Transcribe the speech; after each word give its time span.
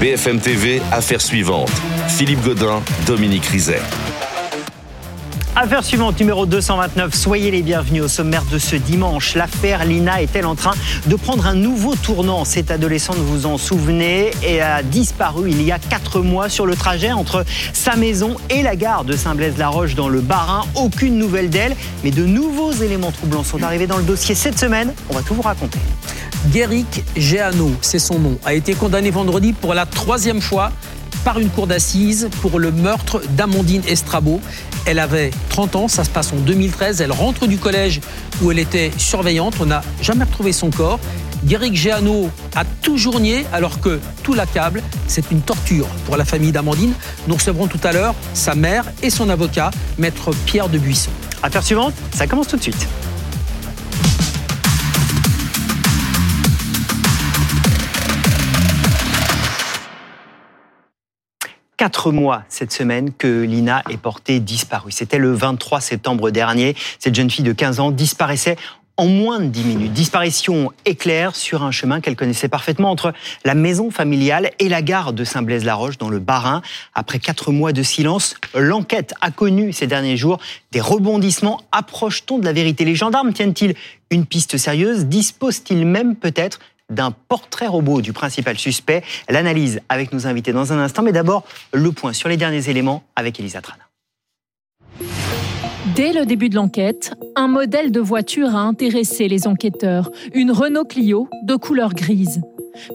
BFM 0.00 0.40
TV, 0.40 0.80
affaire 0.92 1.20
suivante. 1.20 1.70
Philippe 2.08 2.40
Godin, 2.42 2.82
Dominique 3.06 3.44
Rizet. 3.44 3.82
Affaire 5.56 5.84
suivante, 5.84 6.18
numéro 6.20 6.46
229. 6.46 7.12
Soyez 7.12 7.50
les 7.50 7.62
bienvenus 7.62 8.04
au 8.04 8.08
sommaire 8.08 8.44
de 8.52 8.56
ce 8.56 8.76
dimanche. 8.76 9.34
L'affaire 9.34 9.84
Lina 9.84 10.22
est-elle 10.22 10.46
en 10.46 10.54
train 10.54 10.74
de 11.06 11.16
prendre 11.16 11.44
un 11.44 11.54
nouveau 11.54 11.96
tournant? 11.96 12.44
Cette 12.44 12.70
adolescente, 12.70 13.16
vous 13.16 13.46
en 13.46 13.58
souvenez, 13.58 14.30
a 14.62 14.84
disparu 14.84 15.50
il 15.50 15.60
y 15.62 15.72
a 15.72 15.80
quatre 15.80 16.20
mois 16.20 16.48
sur 16.48 16.66
le 16.66 16.76
trajet 16.76 17.10
entre 17.10 17.44
sa 17.72 17.96
maison 17.96 18.36
et 18.48 18.62
la 18.62 18.76
gare 18.76 19.04
de 19.04 19.16
Saint-Blaise-la-Roche 19.16 19.96
dans 19.96 20.08
le 20.08 20.20
Bas-Rhin. 20.20 20.62
Aucune 20.76 21.18
nouvelle 21.18 21.50
d'elle, 21.50 21.74
mais 22.04 22.12
de 22.12 22.24
nouveaux 22.24 22.72
éléments 22.72 23.10
troublants 23.10 23.44
sont 23.44 23.62
arrivés 23.64 23.88
dans 23.88 23.98
le 23.98 24.04
dossier 24.04 24.36
cette 24.36 24.58
semaine. 24.58 24.94
On 25.10 25.14
va 25.14 25.22
tout 25.22 25.34
vous 25.34 25.42
raconter. 25.42 25.80
Guéric 26.52 27.02
Géano, 27.16 27.72
c'est 27.80 27.98
son 27.98 28.20
nom, 28.20 28.38
a 28.44 28.54
été 28.54 28.74
condamné 28.74 29.10
vendredi 29.10 29.52
pour 29.52 29.74
la 29.74 29.84
troisième 29.84 30.40
fois 30.40 30.70
par 31.24 31.38
une 31.38 31.50
cour 31.50 31.66
d'assises 31.66 32.30
pour 32.40 32.58
le 32.58 32.70
meurtre 32.70 33.20
d'Amandine 33.30 33.82
Estrabo. 33.86 34.40
Elle 34.86 34.98
avait 34.98 35.30
30 35.50 35.76
ans, 35.76 35.88
ça 35.88 36.04
se 36.04 36.10
passe 36.10 36.32
en 36.32 36.36
2013. 36.36 37.00
Elle 37.00 37.12
rentre 37.12 37.46
du 37.46 37.58
collège 37.58 38.00
où 38.42 38.50
elle 38.50 38.58
était 38.58 38.90
surveillante. 38.96 39.54
On 39.60 39.66
n'a 39.66 39.82
jamais 40.02 40.24
retrouvé 40.24 40.52
son 40.52 40.70
corps. 40.70 40.98
Guéric 41.44 41.74
Géano 41.74 42.30
a 42.54 42.64
toujours 42.64 43.20
nié 43.20 43.46
alors 43.52 43.80
que 43.80 44.00
tout 44.22 44.34
l'accable. 44.34 44.82
C'est 45.06 45.30
une 45.30 45.40
torture 45.40 45.86
pour 46.06 46.16
la 46.16 46.24
famille 46.24 46.52
d'Amandine. 46.52 46.92
Nous 47.28 47.34
recevrons 47.34 47.66
tout 47.66 47.80
à 47.82 47.92
l'heure 47.92 48.14
sa 48.34 48.54
mère 48.54 48.84
et 49.02 49.10
son 49.10 49.30
avocat, 49.30 49.70
maître 49.98 50.32
Pierre 50.46 50.68
de 50.68 50.78
Buisson. 50.78 51.10
Affaire 51.42 51.62
suivante, 51.62 51.94
ça 52.12 52.26
commence 52.26 52.48
tout 52.48 52.56
de 52.56 52.62
suite. 52.62 52.86
Quatre 61.80 62.12
mois 62.12 62.42
cette 62.50 62.72
semaine 62.72 63.10
que 63.10 63.40
Lina 63.40 63.82
est 63.88 63.96
portée 63.96 64.38
disparue. 64.38 64.92
C'était 64.92 65.16
le 65.16 65.32
23 65.32 65.80
septembre 65.80 66.30
dernier. 66.30 66.76
Cette 66.98 67.14
jeune 67.14 67.30
fille 67.30 67.42
de 67.42 67.54
15 67.54 67.80
ans 67.80 67.90
disparaissait 67.90 68.58
en 68.98 69.06
moins 69.06 69.40
de 69.40 69.46
10 69.46 69.64
minutes. 69.64 69.92
Disparition 69.94 70.72
éclair 70.84 71.34
sur 71.34 71.62
un 71.62 71.70
chemin 71.70 72.02
qu'elle 72.02 72.16
connaissait 72.16 72.50
parfaitement 72.50 72.90
entre 72.90 73.14
la 73.46 73.54
maison 73.54 73.90
familiale 73.90 74.50
et 74.58 74.68
la 74.68 74.82
gare 74.82 75.14
de 75.14 75.24
Saint-Blaise-la-Roche 75.24 75.96
dans 75.96 76.10
le 76.10 76.18
Bas-Rhin. 76.18 76.60
Après 76.92 77.18
quatre 77.18 77.50
mois 77.50 77.72
de 77.72 77.82
silence, 77.82 78.34
l'enquête 78.54 79.14
a 79.22 79.30
connu 79.30 79.72
ces 79.72 79.86
derniers 79.86 80.18
jours 80.18 80.38
des 80.72 80.82
rebondissements. 80.82 81.62
Approche-t-on 81.72 82.36
de 82.40 82.44
la 82.44 82.52
vérité? 82.52 82.84
Les 82.84 82.94
gendarmes 82.94 83.32
tiennent-ils 83.32 83.74
une 84.10 84.26
piste 84.26 84.58
sérieuse? 84.58 85.06
Disposent-ils 85.06 85.86
même 85.86 86.14
peut-être 86.14 86.58
d'un 86.90 87.10
portrait 87.10 87.66
robot 87.66 88.02
du 88.02 88.12
principal 88.12 88.58
suspect. 88.58 89.02
L'analyse 89.28 89.80
avec 89.88 90.12
nos 90.12 90.26
invités 90.26 90.52
dans 90.52 90.72
un 90.72 90.78
instant, 90.78 91.02
mais 91.02 91.12
d'abord 91.12 91.44
le 91.72 91.92
point 91.92 92.12
sur 92.12 92.28
les 92.28 92.36
derniers 92.36 92.68
éléments 92.68 93.02
avec 93.16 93.40
Elisa 93.40 93.60
Trana. 93.60 93.84
Dès 95.96 96.12
le 96.12 96.24
début 96.24 96.48
de 96.48 96.54
l'enquête, 96.54 97.14
un 97.36 97.48
modèle 97.48 97.90
de 97.90 98.00
voiture 98.00 98.54
a 98.54 98.60
intéressé 98.60 99.28
les 99.28 99.46
enquêteurs, 99.46 100.10
une 100.34 100.52
Renault 100.52 100.84
Clio 100.84 101.28
de 101.42 101.56
couleur 101.56 101.94
grise. 101.94 102.40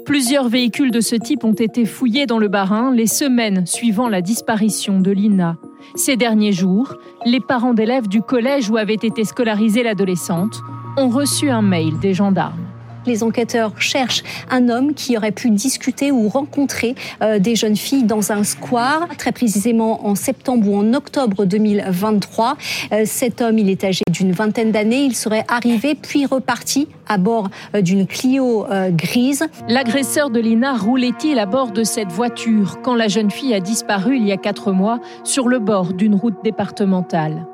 Plusieurs 0.06 0.48
véhicules 0.48 0.92
de 0.92 1.02
ce 1.02 1.16
type 1.16 1.44
ont 1.44 1.54
été 1.54 1.86
fouillés 1.86 2.26
dans 2.26 2.40
le 2.40 2.48
Bas-Rhin 2.48 2.94
les 2.94 3.08
semaines 3.08 3.66
suivant 3.66 4.08
la 4.08 4.22
disparition 4.22 5.00
de 5.00 5.12
Lina. 5.12 5.58
Ces 5.96 6.16
derniers 6.16 6.54
jours, 6.54 6.96
les 7.26 7.40
parents 7.40 7.74
d'élèves 7.74 8.08
du 8.08 8.22
collège 8.22 8.70
où 8.70 8.78
avait 8.78 8.94
été 8.94 9.24
scolarisée 9.24 9.84
l'adolescente 9.84 10.62
ont 10.98 11.10
reçu 11.10 11.50
un 11.50 11.62
mail 11.62 12.00
des 12.00 12.14
gendarmes 12.14 12.65
les 13.06 13.24
enquêteurs 13.24 13.80
cherchent 13.80 14.24
un 14.50 14.70
homme 14.70 14.94
qui 14.94 15.18
aurait 15.18 15.32
pu 15.32 15.50
discuter 15.50 16.12
ou 16.12 16.28
rencontrer 16.30 16.96
euh, 17.22 17.40
des 17.40 17.56
jeunes 17.56 17.76
filles 17.76 18.04
dans 18.04 18.32
un 18.32 18.44
square, 18.44 19.08
très 19.18 19.32
précisément 19.32 20.06
en 20.06 20.16
septembre 20.16 20.70
ou 20.70 20.78
en 20.78 20.94
octobre 20.94 21.46
2023. 21.46 22.58
Euh, 22.92 23.04
cet 23.06 23.42
homme, 23.42 23.58
il 23.58 23.70
est 23.70 23.84
âgé 23.84 24.04
d'une 24.10 24.32
vingtaine 24.32 24.72
d'années. 24.72 25.04
Il 25.04 25.16
serait 25.16 25.46
arrivé 25.48 25.96
puis 25.96 26.26
reparti 26.26 26.88
à 27.08 27.18
bord 27.18 27.50
euh, 27.76 27.82
d'une 27.82 28.08
Clio 28.08 28.66
grise. 28.90 29.46
L'agresseur 29.68 30.30
de 30.30 30.40
Lina 30.40 30.76
roulait-il 30.76 31.40
à 31.40 31.46
bord 31.46 31.72
de 31.72 31.84
cette 31.84 32.12
voiture 32.12 32.82
quand 32.82 32.96
la 32.96 33.08
jeune 33.08 33.32
fille 33.32 33.54
a 33.54 33.60
disparu 33.60 34.18
il 34.18 34.26
y 34.26 34.32
a 34.32 34.38
quatre 34.38 34.72
mois 34.72 35.00
sur 35.24 35.48
le 35.48 35.60
bord 35.60 35.94
d'une 35.94 36.16
route 36.16 36.36
départementale? 36.44 37.46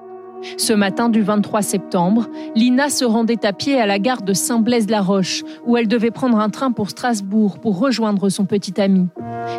Ce 0.57 0.73
matin 0.73 1.09
du 1.09 1.21
23 1.21 1.61
septembre, 1.61 2.27
Lina 2.55 2.89
se 2.89 3.05
rendait 3.05 3.45
à 3.45 3.53
pied 3.53 3.79
à 3.79 3.85
la 3.85 3.99
gare 3.99 4.21
de 4.21 4.33
Saint-Blaise-la-Roche, 4.33 5.43
où 5.65 5.77
elle 5.77 5.87
devait 5.87 6.11
prendre 6.11 6.39
un 6.39 6.49
train 6.49 6.71
pour 6.71 6.89
Strasbourg 6.89 7.59
pour 7.59 7.79
rejoindre 7.79 8.29
son 8.29 8.45
petit 8.45 8.79
ami. 8.79 9.07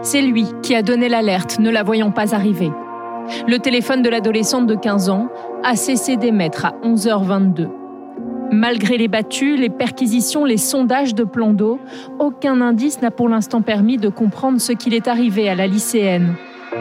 C'est 0.03 0.23
lui 0.23 0.47
qui 0.63 0.75
a 0.75 0.83
donné 0.83 1.09
l'alerte, 1.09 1.59
ne 1.59 1.71
la 1.71 1.83
voyant 1.83 2.11
pas 2.11 2.35
arriver. 2.35 2.71
Le 3.47 3.59
téléphone 3.59 4.03
de 4.03 4.09
l'adolescente 4.09 4.67
de 4.67 4.75
15 4.75 5.09
ans 5.09 5.29
a 5.63 5.77
cessé 5.77 6.17
d'émettre 6.17 6.65
à 6.65 6.75
11h22. 6.85 7.69
Malgré 8.51 8.99
les 8.99 9.09
battues, 9.09 9.57
les 9.57 9.71
perquisitions, 9.71 10.45
les 10.45 10.59
sondages 10.59 11.15
de 11.15 11.25
plan 11.25 11.55
d'eau, 11.55 11.79
aucun 12.19 12.61
indice 12.61 13.01
n'a 13.01 13.11
pour 13.11 13.29
l'instant 13.29 13.63
permis 13.63 13.97
de 13.97 14.11
comprendre 14.11 14.61
ce 14.61 14.73
qu'il 14.73 14.93
est 14.93 15.09
arrivé 15.09 15.49
à 15.49 15.55
la 15.55 15.67
lycéenne. 15.67 16.35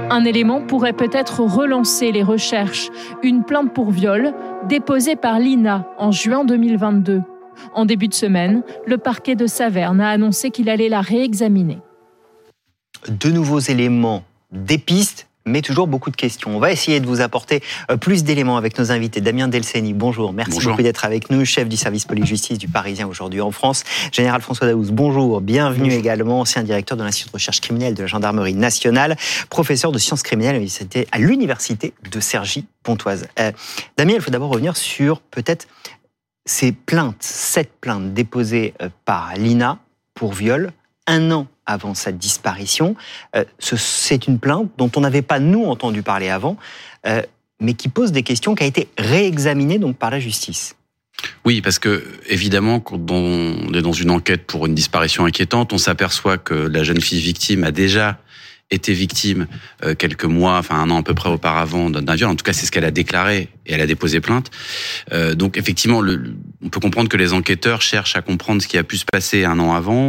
Un 0.09 0.23
élément 0.25 0.61
pourrait 0.61 0.93
peut-être 0.93 1.41
relancer 1.41 2.11
les 2.11 2.23
recherches. 2.23 2.89
Une 3.23 3.43
plainte 3.43 3.73
pour 3.73 3.91
viol 3.91 4.33
déposée 4.67 5.15
par 5.15 5.39
l'INA 5.39 5.87
en 5.97 6.11
juin 6.11 6.45
2022. 6.45 7.21
En 7.73 7.85
début 7.85 8.07
de 8.07 8.13
semaine, 8.13 8.63
le 8.85 8.97
parquet 8.97 9.35
de 9.35 9.47
Saverne 9.47 10.01
a 10.01 10.09
annoncé 10.09 10.51
qu'il 10.51 10.69
allait 10.69 10.89
la 10.89 11.01
réexaminer. 11.01 11.79
De 13.07 13.29
nouveaux 13.29 13.59
éléments, 13.59 14.23
des 14.51 14.77
pistes 14.77 15.27
mais 15.45 15.61
toujours 15.61 15.87
beaucoup 15.87 16.11
de 16.11 16.15
questions. 16.15 16.55
On 16.55 16.59
va 16.59 16.71
essayer 16.71 16.99
de 16.99 17.05
vous 17.05 17.21
apporter 17.21 17.61
euh, 17.89 17.97
plus 17.97 18.23
d'éléments 18.23 18.57
avec 18.57 18.77
nos 18.77 18.91
invités. 18.91 19.21
Damien 19.21 19.47
Delceni, 19.47 19.93
bonjour. 19.93 20.33
Merci 20.33 20.59
beaucoup 20.63 20.81
d'être 20.81 21.05
avec 21.05 21.29
nous, 21.29 21.45
chef 21.45 21.67
du 21.67 21.77
service 21.77 22.05
police-justice 22.05 22.57
du 22.57 22.67
Parisien 22.67 23.07
aujourd'hui 23.07 23.41
en 23.41 23.51
France. 23.51 23.83
Général 24.11 24.41
François 24.41 24.67
Daouz, 24.67 24.91
bonjour. 24.91 25.41
Bienvenue 25.41 25.93
également, 25.93 26.41
ancien 26.41 26.63
directeur 26.63 26.97
de 26.97 27.03
l'Institut 27.03 27.29
de 27.29 27.33
recherche 27.33 27.61
criminelle 27.61 27.93
de 27.93 28.01
la 28.01 28.07
gendarmerie 28.07 28.53
nationale, 28.53 29.15
professeur 29.49 29.91
de 29.91 29.97
sciences 29.97 30.23
criminelles 30.23 30.65
à 31.11 31.19
l'université 31.19 31.93
de 32.11 32.19
Cergy-Pontoise. 32.19 33.27
Euh, 33.39 33.51
Damien, 33.97 34.13
il 34.15 34.21
faut 34.21 34.31
d'abord 34.31 34.49
revenir 34.49 34.77
sur 34.77 35.21
peut-être 35.21 35.67
ces 36.45 36.71
plaintes, 36.71 37.21
sept 37.21 37.71
plaintes 37.79 38.13
déposées 38.13 38.73
euh, 38.81 38.89
par 39.05 39.33
l'INA 39.35 39.79
pour 40.13 40.33
viol 40.33 40.71
un 41.07 41.31
an 41.31 41.47
avant 41.71 41.93
sa 41.93 42.11
disparition. 42.11 42.95
Euh, 43.35 43.43
c'est 43.59 44.27
une 44.27 44.39
plainte 44.39 44.69
dont 44.77 44.91
on 44.95 45.01
n'avait 45.01 45.21
pas, 45.21 45.39
nous, 45.39 45.65
entendu 45.65 46.03
parler 46.03 46.29
avant, 46.29 46.57
euh, 47.05 47.21
mais 47.59 47.73
qui 47.73 47.89
pose 47.89 48.11
des 48.11 48.23
questions, 48.23 48.55
qui 48.55 48.63
a 48.63 48.67
été 48.67 48.87
réexaminée 48.97 49.79
donc, 49.79 49.97
par 49.97 50.09
la 50.11 50.19
justice. 50.19 50.75
Oui, 51.45 51.61
parce 51.61 51.79
que 51.79 52.03
évidemment, 52.27 52.79
quand 52.79 52.99
on 53.11 53.73
est 53.73 53.81
dans 53.81 53.91
une 53.91 54.09
enquête 54.09 54.45
pour 54.45 54.65
une 54.65 54.75
disparition 54.75 55.25
inquiétante, 55.25 55.71
on 55.73 55.77
s'aperçoit 55.77 56.37
que 56.37 56.53
la 56.53 56.83
jeune 56.83 57.01
fille 57.01 57.21
victime 57.21 57.63
a 57.63 57.71
déjà 57.71 58.19
été 58.71 58.93
victime 58.93 59.47
euh, 59.83 59.93
quelques 59.95 60.25
mois, 60.25 60.57
enfin 60.57 60.75
un 60.79 60.89
an 60.89 60.99
à 60.99 61.03
peu 61.03 61.13
près 61.13 61.29
auparavant 61.29 61.89
d'un 61.89 62.15
viol. 62.15 62.29
En 62.29 62.35
tout 62.35 62.43
cas, 62.43 62.53
c'est 62.53 62.65
ce 62.65 62.71
qu'elle 62.71 62.85
a 62.85 62.91
déclaré 62.91 63.49
et 63.65 63.73
elle 63.73 63.81
a 63.81 63.85
déposé 63.85 64.21
plainte. 64.21 64.49
Euh, 65.11 65.35
donc 65.35 65.57
effectivement, 65.57 66.01
le, 66.01 66.33
on 66.63 66.69
peut 66.69 66.79
comprendre 66.79 67.09
que 67.09 67.17
les 67.17 67.33
enquêteurs 67.33 67.81
cherchent 67.81 68.15
à 68.15 68.21
comprendre 68.21 68.61
ce 68.61 68.67
qui 68.67 68.77
a 68.77 68.83
pu 68.83 68.97
se 68.97 69.05
passer 69.05 69.43
un 69.43 69.59
an 69.59 69.73
avant, 69.73 70.07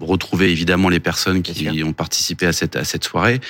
retrouver 0.00 0.50
évidemment 0.50 0.88
les 0.88 1.00
personnes 1.00 1.42
qui 1.42 1.68
ont 1.84 1.92
participé 1.92 2.46
à 2.46 2.52
cette, 2.52 2.76
à 2.76 2.84
cette 2.84 3.04
soirée 3.04 3.40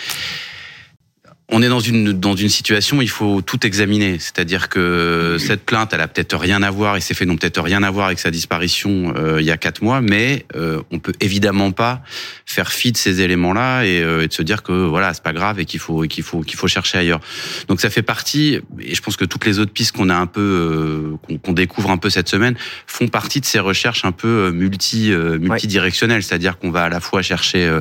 on 1.51 1.63
est 1.63 1.69
dans 1.69 1.81
une 1.81 2.13
dans 2.13 2.37
une 2.37 2.51
situation 2.51 2.99
où 2.99 3.03
il 3.03 3.09
faut 3.09 3.41
tout 3.41 3.67
examiner, 3.67 4.19
c'est-à-dire 4.19 4.69
que 4.69 5.39
cette 5.39 5.65
plainte, 5.65 5.95
elle 5.95 6.03
a 6.03 6.09
peut-être 6.09 6.37
rien 6.37 6.63
à 6.63 6.71
voir 6.71 6.97
et 6.97 7.01
ces 7.01 7.15
faits 7.15 7.27
n'ont 7.27 7.39
peut-être 7.39 7.63
rien 7.63 7.83
à 7.83 7.91
voir 7.91 8.07
avec 8.07 8.19
sa 8.19 8.31
disparition 8.31 9.15
euh, 9.17 9.41
il 9.41 9.47
y 9.47 9.51
a 9.51 9.57
quatre 9.57 9.81
mois, 9.81 10.03
mais 10.03 10.45
euh, 10.57 10.83
on 10.91 10.99
peut 10.99 11.15
évidemment 11.21 11.73
pas 11.73 12.03
faire 12.45 12.71
fi 12.71 12.93
de 12.93 12.99
ces 12.99 13.23
éléments-là 13.23 13.85
et, 13.85 14.03
euh, 14.03 14.25
et, 14.25 14.29
de 14.29 14.33
se 14.33 14.43
dire 14.43 14.63
que 14.63 14.73
voilà 14.73 15.15
c'est 15.15 15.23
pas 15.23 15.33
grave 15.33 15.59
et 15.59 15.65
qu'il 15.65 15.81
faut 15.81 16.03
qu'il 16.03 16.23
faut 16.23 16.43
qu'il 16.43 16.59
faut 16.59 16.69
chercher 16.69 16.99
ailleurs. 16.99 17.21
Donc 17.67 17.81
ça 17.81 17.89
fait 17.89 18.03
partie 18.03 18.61
et 18.81 18.95
je 18.95 19.01
pense 19.01 19.17
que 19.17 19.25
toutes 19.25 19.47
les 19.47 19.59
autres 19.59 19.73
pistes 19.73 19.93
qu'on 19.93 20.11
a 20.11 20.17
un 20.17 20.27
peu 20.27 21.19
euh, 21.31 21.39
qu'on 21.39 21.53
découvre 21.55 21.91
un 21.91 21.97
peu 21.97 22.11
cette 22.11 22.29
semaine 22.29 22.57
font 22.87 23.09
partie 23.09 23.41
de 23.41 23.47
ces 23.47 23.59
recherches 23.59 24.05
un 24.05 24.13
peu 24.13 24.51
multi 24.51 25.13
multidirectionnelles, 25.41 26.23
c'est-à-dire 26.23 26.59
qu'on 26.59 26.71
va 26.71 26.85
à 26.85 26.89
la 26.91 27.01
fois 27.01 27.23
chercher 27.23 27.79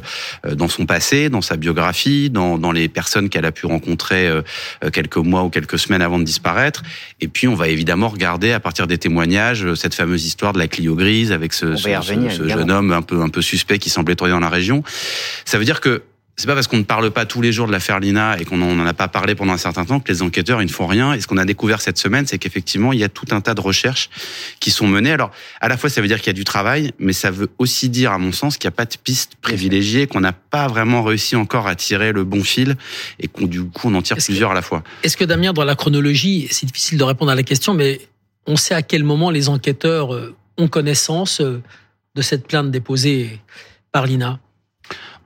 dans 0.53 0.69
son 0.69 0.85
passé, 0.85 1.27
dans 1.29 1.41
sa 1.41 1.57
biographie, 1.57 2.29
dans 2.29 2.57
dans 2.57 2.71
les 2.71 2.87
personnes 2.87 3.27
qu'elle 3.27 3.45
a 3.45 3.51
pu 3.57 3.65
rencontrer 3.65 4.27
euh, 4.27 4.41
euh, 4.83 4.89
quelques 4.89 5.17
mois 5.17 5.43
ou 5.43 5.49
quelques 5.49 5.79
semaines 5.79 6.01
avant 6.01 6.19
de 6.19 6.23
disparaître. 6.23 6.83
Et 7.19 7.27
puis, 7.27 7.47
on 7.47 7.55
va 7.55 7.67
évidemment 7.69 8.07
regarder 8.07 8.51
à 8.51 8.59
partir 8.59 8.87
des 8.87 8.97
témoignages 8.97 9.65
euh, 9.65 9.75
cette 9.75 9.95
fameuse 9.95 10.25
histoire 10.25 10.53
de 10.53 10.59
la 10.59 10.67
Clio 10.67 10.95
grise 10.95 11.31
avec 11.31 11.53
ce, 11.53 11.75
ce, 11.75 12.47
jeune 12.47 12.71
homme 12.71 12.91
un 12.91 13.01
peu 13.01 13.21
un 13.21 13.29
peu 13.29 13.41
suspect 13.41 13.79
qui 13.79 13.89
semblait 13.89 14.15
tourner 14.15 14.33
dans 14.33 14.39
la 14.39 14.49
région. 14.49 14.83
Ça 15.45 15.57
veut 15.57 15.65
dire 15.65 15.81
que 15.81 16.03
c'est 16.39 16.45
pas 16.45 16.53
parce 16.53 16.67
qu'on 16.67 16.77
ne 16.77 16.83
parle 16.83 17.09
pas 17.09 17.25
tous 17.25 17.41
les 17.41 17.51
jours 17.51 17.65
de 17.65 17.71
l'affaire 17.71 17.99
Lina 17.99 18.39
et 18.39 18.45
qu'on 18.45 18.57
n'en 18.57 18.85
a 18.85 18.93
pas 18.93 19.07
parlé 19.07 19.33
pendant 19.33 19.53
un 19.53 19.57
certain 19.57 19.85
temps 19.85 19.99
que 19.99 20.11
les 20.11 20.21
enquêteurs 20.21 20.61
ils 20.61 20.67
ne 20.67 20.71
font 20.71 20.85
rien. 20.85 21.13
Et 21.13 21.19
ce 21.19 21.25
qu'on 21.25 21.37
a 21.37 21.45
découvert 21.45 21.81
cette 21.81 21.97
semaine, 21.97 22.27
c'est 22.27 22.37
qu'effectivement 22.37 22.93
il 22.93 22.99
y 22.99 23.03
a 23.03 23.09
tout 23.09 23.25
un 23.31 23.41
tas 23.41 23.55
de 23.55 23.61
recherches 23.61 24.11
qui 24.59 24.69
sont 24.69 24.87
menées. 24.87 25.11
Alors 25.11 25.31
à 25.61 25.67
la 25.67 25.77
fois 25.77 25.89
ça 25.89 25.99
veut 25.99 26.07
dire 26.07 26.19
qu'il 26.19 26.27
y 26.27 26.29
a 26.29 26.33
du 26.33 26.43
travail, 26.43 26.91
mais 26.99 27.11
ça 27.11 27.31
veut 27.31 27.49
aussi 27.57 27.89
dire, 27.89 28.11
à 28.11 28.19
mon 28.19 28.31
sens, 28.31 28.57
qu'il 28.57 28.67
n'y 28.67 28.73
a 28.73 28.77
pas 28.77 28.85
de 28.85 28.95
piste 29.03 29.33
privilégiée, 29.41 30.05
qu'on 30.05 30.19
n'a 30.19 30.31
pas 30.31 30.67
vraiment 30.67 31.01
réussi 31.01 31.35
encore 31.35 31.65
à 31.65 31.73
tirer 31.73 32.11
le 32.11 32.23
bon 32.23 32.43
fil 32.43 32.75
et 33.19 33.27
qu'on 33.27 33.47
du 33.47 33.63
coup 33.63 33.87
on 33.87 33.95
en 33.95 34.03
tire 34.03 34.17
plusieurs 34.17 34.51
à 34.51 34.53
la 34.53 34.61
fois. 34.61 34.83
Est-ce 35.01 35.17
que 35.17 35.25
Damien, 35.25 35.53
dans 35.53 35.65
la 35.65 35.75
chronologie, 35.75 36.47
c'est 36.51 36.67
difficile 36.67 36.99
de 36.99 37.03
répondre 37.03 37.31
à 37.31 37.35
la 37.35 37.43
question, 37.43 37.73
mais 37.73 37.99
on 38.45 38.57
sait 38.57 38.75
à 38.75 38.83
quel 38.83 39.03
moment 39.03 39.31
les 39.31 39.49
enquêteurs 39.49 40.13
euh, 40.13 40.35
ont 40.59 40.67
connaissance 40.67 41.41
euh, 41.41 41.63
de 42.13 42.21
cette 42.21 42.45
plainte 42.47 42.69
déposée 42.69 43.39
par 43.91 44.05
Lina? 44.05 44.39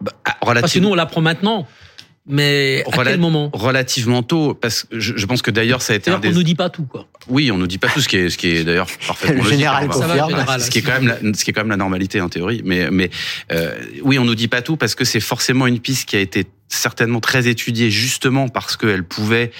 Bah, 0.01 0.13
Parce 0.41 0.73
que 0.73 0.79
nous, 0.79 0.89
on 0.89 0.95
l'apprend 0.95 1.21
maintenant. 1.21 1.67
Mais 2.27 2.83
à 2.91 3.03
quel 3.03 3.19
moment 3.19 3.49
Relativement 3.51 4.21
tôt, 4.21 4.53
parce 4.53 4.83
que 4.83 4.99
je, 4.99 5.25
pense 5.25 5.41
que 5.41 5.49
d'ailleurs 5.49 5.81
ça 5.81 5.93
a 5.93 5.95
été. 5.95 6.11
Un 6.11 6.19
des... 6.19 6.29
On 6.29 6.33
nous 6.33 6.43
dit 6.43 6.53
pas 6.53 6.69
tout, 6.69 6.83
quoi. 6.83 7.07
Oui, 7.27 7.51
on 7.51 7.57
nous 7.57 7.65
dit 7.65 7.79
pas 7.79 7.87
tout, 7.87 7.99
ce 7.99 8.07
qui 8.07 8.17
est, 8.17 8.29
ce 8.29 8.37
qui 8.37 8.49
est 8.49 8.63
d'ailleurs 8.63 8.87
parfaitement 9.07 9.43
le 9.43 9.49
général 9.49 9.87
confirme. 9.87 10.59
ce 10.59 10.69
qui 10.69 10.79
est 10.79 10.81
quand 10.83 11.01
même, 11.01 11.07
la, 11.07 11.33
ce 11.33 11.43
qui 11.43 11.49
est 11.49 11.53
quand 11.53 11.61
même 11.61 11.71
la 11.71 11.77
normalité 11.77 12.21
en 12.21 12.29
théorie. 12.29 12.61
Mais, 12.63 12.91
mais 12.91 13.09
euh, 13.51 13.75
oui, 14.03 14.19
on 14.19 14.25
nous 14.25 14.35
dit 14.35 14.47
pas 14.47 14.61
tout 14.61 14.77
parce 14.77 14.93
que 14.93 15.03
c'est 15.03 15.19
forcément 15.19 15.65
une 15.65 15.79
piste 15.79 16.07
qui 16.07 16.15
a 16.15 16.19
été 16.19 16.45
certainement 16.67 17.19
très 17.19 17.47
étudiée 17.47 17.89
justement 17.89 18.47
parce 18.47 18.77
qu'elle 18.77 19.03
pouvait 19.03 19.51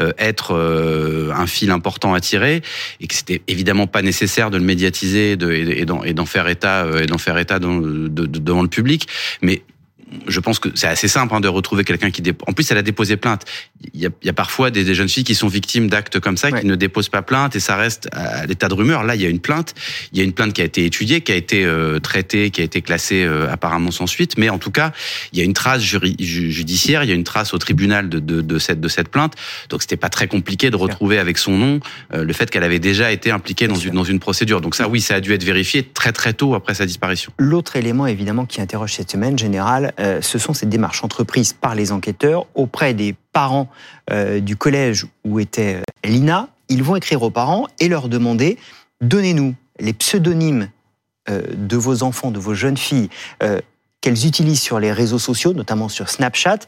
euh, 0.00 0.12
être 0.18 0.54
euh, 0.54 1.32
un 1.34 1.46
fil 1.46 1.70
important 1.70 2.12
à 2.12 2.20
tirer 2.20 2.62
et 3.00 3.06
que 3.06 3.14
c'était 3.14 3.42
évidemment 3.48 3.86
pas 3.86 4.02
nécessaire 4.02 4.50
de 4.50 4.58
le 4.58 4.64
médiatiser 4.64 5.36
de, 5.36 5.50
et 5.52 5.84
d'en 6.14 6.26
faire 6.26 6.48
état 6.48 6.86
et 7.02 7.06
d'en 7.06 7.18
faire 7.18 7.38
état 7.38 7.58
dans, 7.58 7.80
devant 7.80 8.62
le 8.62 8.68
public. 8.68 9.08
Mais 9.40 9.62
je 10.26 10.40
pense 10.40 10.58
que 10.58 10.68
c'est 10.74 10.86
assez 10.86 11.08
simple 11.08 11.34
hein, 11.34 11.40
de 11.40 11.48
retrouver 11.48 11.84
quelqu'un 11.84 12.10
qui 12.10 12.22
dépose. 12.22 12.44
En 12.48 12.52
plus, 12.52 12.70
elle 12.70 12.78
a 12.78 12.82
déposé 12.82 13.16
plainte. 13.16 13.44
Il 13.94 14.00
y 14.00 14.06
a, 14.06 14.10
il 14.22 14.26
y 14.26 14.28
a 14.28 14.32
parfois 14.32 14.70
des, 14.70 14.84
des, 14.84 14.94
jeunes 14.94 15.08
filles 15.08 15.24
qui 15.24 15.34
sont 15.34 15.48
victimes 15.48 15.88
d'actes 15.88 16.20
comme 16.20 16.36
ça, 16.36 16.52
qui 16.52 16.66
ne 16.66 16.74
déposent 16.74 17.08
pas 17.08 17.22
plainte 17.22 17.56
et 17.56 17.60
ça 17.60 17.76
reste 17.76 18.08
à 18.12 18.46
l'état 18.46 18.68
de 18.68 18.74
rumeur. 18.74 19.04
Là, 19.04 19.14
il 19.14 19.22
y 19.22 19.26
a 19.26 19.28
une 19.28 19.40
plainte. 19.40 19.74
Il 20.12 20.18
y 20.18 20.20
a 20.20 20.24
une 20.24 20.32
plainte 20.32 20.52
qui 20.52 20.62
a 20.62 20.64
été 20.64 20.84
étudiée, 20.84 21.20
qui 21.20 21.32
a 21.32 21.36
été 21.36 21.64
euh, 21.64 21.98
traitée, 21.98 22.50
qui 22.50 22.60
a 22.60 22.64
été 22.64 22.82
classée 22.82 23.24
euh, 23.24 23.50
apparemment 23.50 23.90
sans 23.90 24.06
suite. 24.06 24.36
Mais 24.36 24.48
en 24.48 24.58
tout 24.58 24.70
cas, 24.70 24.92
il 25.32 25.38
y 25.38 25.42
a 25.42 25.44
une 25.44 25.54
trace 25.54 25.82
judiciaire, 25.82 27.04
il 27.04 27.08
y 27.08 27.12
a 27.12 27.16
une 27.16 27.24
trace 27.24 27.54
au 27.54 27.58
tribunal 27.58 28.08
de, 28.08 28.18
de, 28.18 28.40
de 28.40 28.58
cette, 28.58 28.80
de 28.80 28.88
cette 28.88 29.08
plainte. 29.08 29.34
Donc, 29.68 29.82
c'était 29.82 29.96
pas 29.96 30.08
très 30.08 30.28
compliqué 30.28 30.70
de 30.70 30.76
retrouver 30.76 31.18
avec 31.18 31.38
son 31.38 31.56
nom 31.56 31.80
euh, 32.14 32.24
le 32.24 32.32
fait 32.32 32.50
qu'elle 32.50 32.64
avait 32.64 32.78
déjà 32.78 33.12
été 33.12 33.30
impliquée 33.30 33.68
dans 33.68 33.74
une, 33.74 33.94
dans 33.94 34.04
une 34.04 34.20
procédure. 34.20 34.60
Donc 34.60 34.74
ça, 34.74 34.88
oui, 34.88 35.00
ça 35.00 35.16
a 35.16 35.20
dû 35.20 35.32
être 35.32 35.44
vérifié 35.44 35.82
très 35.82 36.12
très 36.12 36.32
tôt 36.32 36.54
après 36.54 36.74
sa 36.74 36.86
disparition. 36.86 37.32
L'autre 37.38 37.76
élément, 37.76 38.06
évidemment, 38.06 38.46
qui 38.46 38.60
interroge 38.60 38.94
cette 38.94 39.10
semaine, 39.10 39.38
général, 39.38 39.92
euh, 40.00 40.20
ce 40.22 40.38
sont 40.38 40.54
ces 40.54 40.66
démarches 40.66 41.04
entreprises 41.04 41.52
par 41.52 41.74
les 41.74 41.92
enquêteurs 41.92 42.46
auprès 42.54 42.94
des 42.94 43.14
parents 43.32 43.68
euh, 44.10 44.40
du 44.40 44.56
collège 44.56 45.06
où 45.24 45.40
était 45.40 45.76
euh, 45.76 46.08
Lina. 46.08 46.48
Ils 46.68 46.82
vont 46.82 46.96
écrire 46.96 47.22
aux 47.22 47.30
parents 47.30 47.66
et 47.78 47.88
leur 47.88 48.08
demander 48.08 48.58
donnez-nous 49.00 49.54
les 49.78 49.92
pseudonymes 49.92 50.68
de 51.28 51.76
vos 51.76 52.02
enfants, 52.02 52.30
de 52.30 52.40
vos 52.40 52.54
jeunes 52.54 52.76
filles 52.76 53.08
qu'elles 54.00 54.26
utilisent 54.26 54.60
sur 54.60 54.80
les 54.80 54.90
réseaux 54.90 55.18
sociaux, 55.18 55.52
notamment 55.52 55.88
sur 55.88 56.08
Snapchat, 56.08 56.60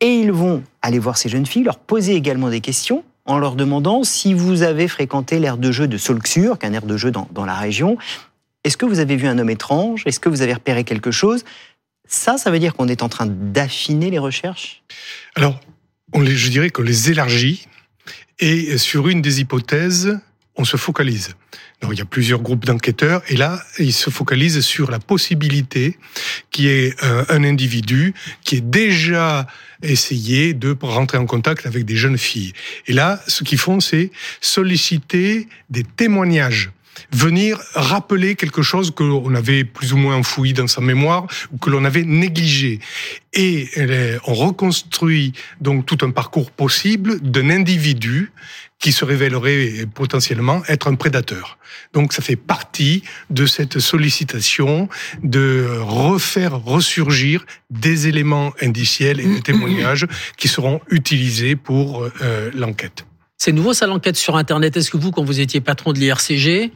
et 0.00 0.20
ils 0.20 0.32
vont 0.32 0.62
aller 0.80 0.98
voir 0.98 1.18
ces 1.18 1.28
jeunes 1.28 1.44
filles, 1.44 1.64
leur 1.64 1.78
poser 1.78 2.14
également 2.14 2.48
des 2.48 2.60
questions 2.60 3.04
en 3.24 3.38
leur 3.38 3.56
demandant 3.56 4.04
si 4.04 4.32
vous 4.32 4.62
avez 4.62 4.88
fréquenté 4.88 5.38
l'aire 5.38 5.58
de 5.58 5.70
jeu 5.70 5.86
de 5.86 5.96
Solxur, 5.96 6.58
qui 6.58 6.66
est 6.66 6.68
un 6.68 6.72
aire 6.72 6.86
de 6.86 6.96
jeu 6.96 7.10
dans 7.10 7.44
la 7.44 7.54
région. 7.54 7.98
Est-ce 8.64 8.76
que 8.76 8.84
vous 8.84 8.98
avez 8.98 9.14
vu 9.14 9.28
un 9.28 9.38
homme 9.38 9.50
étrange? 9.50 10.02
Est-ce 10.06 10.18
que 10.18 10.28
vous 10.28 10.42
avez 10.42 10.54
repéré 10.54 10.82
quelque 10.82 11.12
chose? 11.12 11.44
Ça, 12.08 12.38
ça 12.38 12.50
veut 12.50 12.58
dire 12.58 12.74
qu'on 12.74 12.88
est 12.88 13.02
en 13.02 13.08
train 13.08 13.26
d'affiner 13.26 14.10
les 14.10 14.18
recherches? 14.18 14.82
Alors, 15.34 15.60
on 16.12 16.24
je 16.24 16.48
dirais 16.48 16.70
qu'on 16.70 16.82
les 16.82 17.10
élargit 17.10 17.66
et 18.38 18.78
sur 18.78 19.08
une 19.08 19.22
des 19.22 19.40
hypothèses, 19.40 20.18
on 20.56 20.64
se 20.64 20.76
focalise. 20.76 21.34
Donc, 21.82 21.92
il 21.92 21.98
y 21.98 22.02
a 22.02 22.06
plusieurs 22.06 22.40
groupes 22.40 22.64
d'enquêteurs 22.64 23.22
et 23.28 23.36
là, 23.36 23.62
ils 23.78 23.92
se 23.92 24.08
focalisent 24.08 24.60
sur 24.60 24.90
la 24.90 24.98
possibilité 24.98 25.98
qu'il 26.50 26.64
y 26.64 26.68
ait 26.68 26.94
euh, 27.02 27.24
un 27.28 27.44
individu 27.44 28.14
qui 28.44 28.56
est 28.56 28.64
déjà 28.64 29.46
essayé 29.82 30.54
de 30.54 30.76
rentrer 30.80 31.18
en 31.18 31.26
contact 31.26 31.66
avec 31.66 31.84
des 31.84 31.96
jeunes 31.96 32.16
filles. 32.16 32.54
Et 32.86 32.94
là, 32.94 33.20
ce 33.26 33.44
qu'ils 33.44 33.58
font, 33.58 33.80
c'est 33.80 34.10
solliciter 34.40 35.48
des 35.68 35.84
témoignages 35.84 36.70
venir 37.12 37.58
rappeler 37.74 38.36
quelque 38.36 38.62
chose 38.62 38.90
que 38.90 39.02
l'on 39.02 39.34
avait 39.34 39.64
plus 39.64 39.92
ou 39.92 39.96
moins 39.96 40.16
enfoui 40.16 40.52
dans 40.52 40.66
sa 40.66 40.80
mémoire 40.80 41.26
ou 41.52 41.58
que 41.58 41.70
l'on 41.70 41.84
avait 41.84 42.04
négligé. 42.04 42.80
Et 43.32 43.68
on 44.26 44.34
reconstruit 44.34 45.32
donc 45.60 45.86
tout 45.86 45.98
un 46.02 46.10
parcours 46.10 46.50
possible 46.50 47.20
d'un 47.20 47.50
individu 47.50 48.32
qui 48.78 48.92
se 48.92 49.04
révélerait 49.04 49.86
potentiellement 49.94 50.62
être 50.68 50.88
un 50.88 50.94
prédateur. 50.94 51.58
Donc 51.92 52.12
ça 52.12 52.22
fait 52.22 52.36
partie 52.36 53.02
de 53.30 53.46
cette 53.46 53.78
sollicitation 53.78 54.88
de 55.22 55.66
refaire 55.80 56.60
ressurgir 56.60 57.46
des 57.70 58.08
éléments 58.08 58.52
indiciels 58.60 59.20
et 59.20 59.26
des 59.26 59.40
témoignages 59.40 60.06
qui 60.36 60.48
seront 60.48 60.80
utilisés 60.90 61.56
pour 61.56 62.04
euh, 62.22 62.50
l'enquête. 62.54 63.06
C'est 63.38 63.52
nouveau 63.52 63.74
ça 63.74 63.86
l'enquête 63.86 64.16
sur 64.16 64.36
Internet. 64.36 64.76
Est-ce 64.76 64.90
que 64.90 64.96
vous, 64.96 65.10
quand 65.10 65.24
vous 65.24 65.40
étiez 65.40 65.60
patron 65.60 65.92
de 65.92 65.98
l'IRCG, 65.98 66.72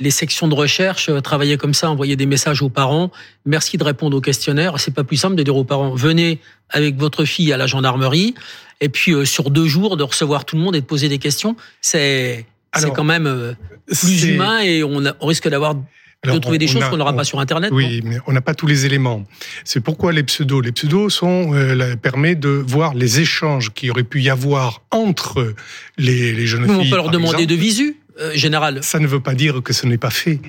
les 0.00 0.10
sections 0.10 0.48
de 0.48 0.54
recherche 0.54 1.08
euh, 1.08 1.20
travaillaient 1.20 1.56
comme 1.56 1.74
ça, 1.74 1.90
envoyaient 1.90 2.16
des 2.16 2.26
messages 2.26 2.62
aux 2.62 2.68
parents? 2.68 3.10
Merci 3.44 3.76
de 3.76 3.84
répondre 3.84 4.16
au 4.16 4.20
questionnaire. 4.20 4.78
C'est 4.78 4.94
pas 4.94 5.04
plus 5.04 5.16
simple 5.16 5.34
de 5.34 5.42
dire 5.42 5.56
aux 5.56 5.64
parents 5.64 5.94
venez 5.94 6.40
avec 6.70 6.96
votre 6.96 7.24
fille 7.24 7.52
à 7.52 7.56
la 7.56 7.66
gendarmerie 7.66 8.34
et 8.80 8.88
puis 8.88 9.12
euh, 9.12 9.24
sur 9.24 9.50
deux 9.50 9.66
jours 9.66 9.96
de 9.96 10.02
recevoir 10.02 10.44
tout 10.44 10.56
le 10.56 10.62
monde 10.62 10.76
et 10.76 10.80
de 10.80 10.86
poser 10.86 11.08
des 11.08 11.18
questions. 11.18 11.56
C'est 11.80 12.46
c'est 12.76 12.92
quand 12.92 13.04
même 13.04 13.26
euh, 13.26 13.54
plus 13.86 14.24
humain 14.24 14.60
et 14.60 14.84
on, 14.84 15.02
on 15.20 15.26
risque 15.26 15.48
d'avoir 15.48 15.74
de 16.24 16.38
trouver 16.38 16.58
des 16.58 16.66
choses 16.66 16.84
qu'on 16.84 16.96
n'aura 16.96 17.14
pas 17.14 17.24
sur 17.24 17.40
Internet. 17.40 17.70
Oui, 17.72 18.00
mais 18.04 18.18
on 18.26 18.32
n'a 18.32 18.40
pas 18.40 18.54
tous 18.54 18.66
les 18.66 18.86
éléments. 18.86 19.24
C'est 19.64 19.80
pourquoi 19.80 20.12
les 20.12 20.22
pseudos. 20.22 20.62
Les 20.62 20.72
pseudos 20.72 21.10
sont 21.10 21.54
euh, 21.54 21.96
permet 21.96 22.34
de 22.34 22.48
voir 22.48 22.94
les 22.94 23.20
échanges 23.20 23.72
qui 23.72 23.90
aurait 23.90 24.02
pu 24.02 24.22
y 24.22 24.30
avoir 24.30 24.82
entre 24.90 25.54
les, 25.96 26.32
les 26.32 26.46
jeunes 26.46 26.64
filles. 26.64 26.88
On 26.88 26.90
peut 26.90 26.96
leur 26.96 27.10
demander 27.10 27.46
de 27.46 27.54
visu. 27.54 27.96
Euh, 28.20 28.32
général. 28.34 28.80
Ça 28.82 28.98
ne 28.98 29.06
veut 29.06 29.20
pas 29.20 29.34
dire 29.34 29.62
que 29.62 29.72
ce 29.72 29.86
n'est 29.86 29.98
pas 29.98 30.10
fait. 30.10 30.40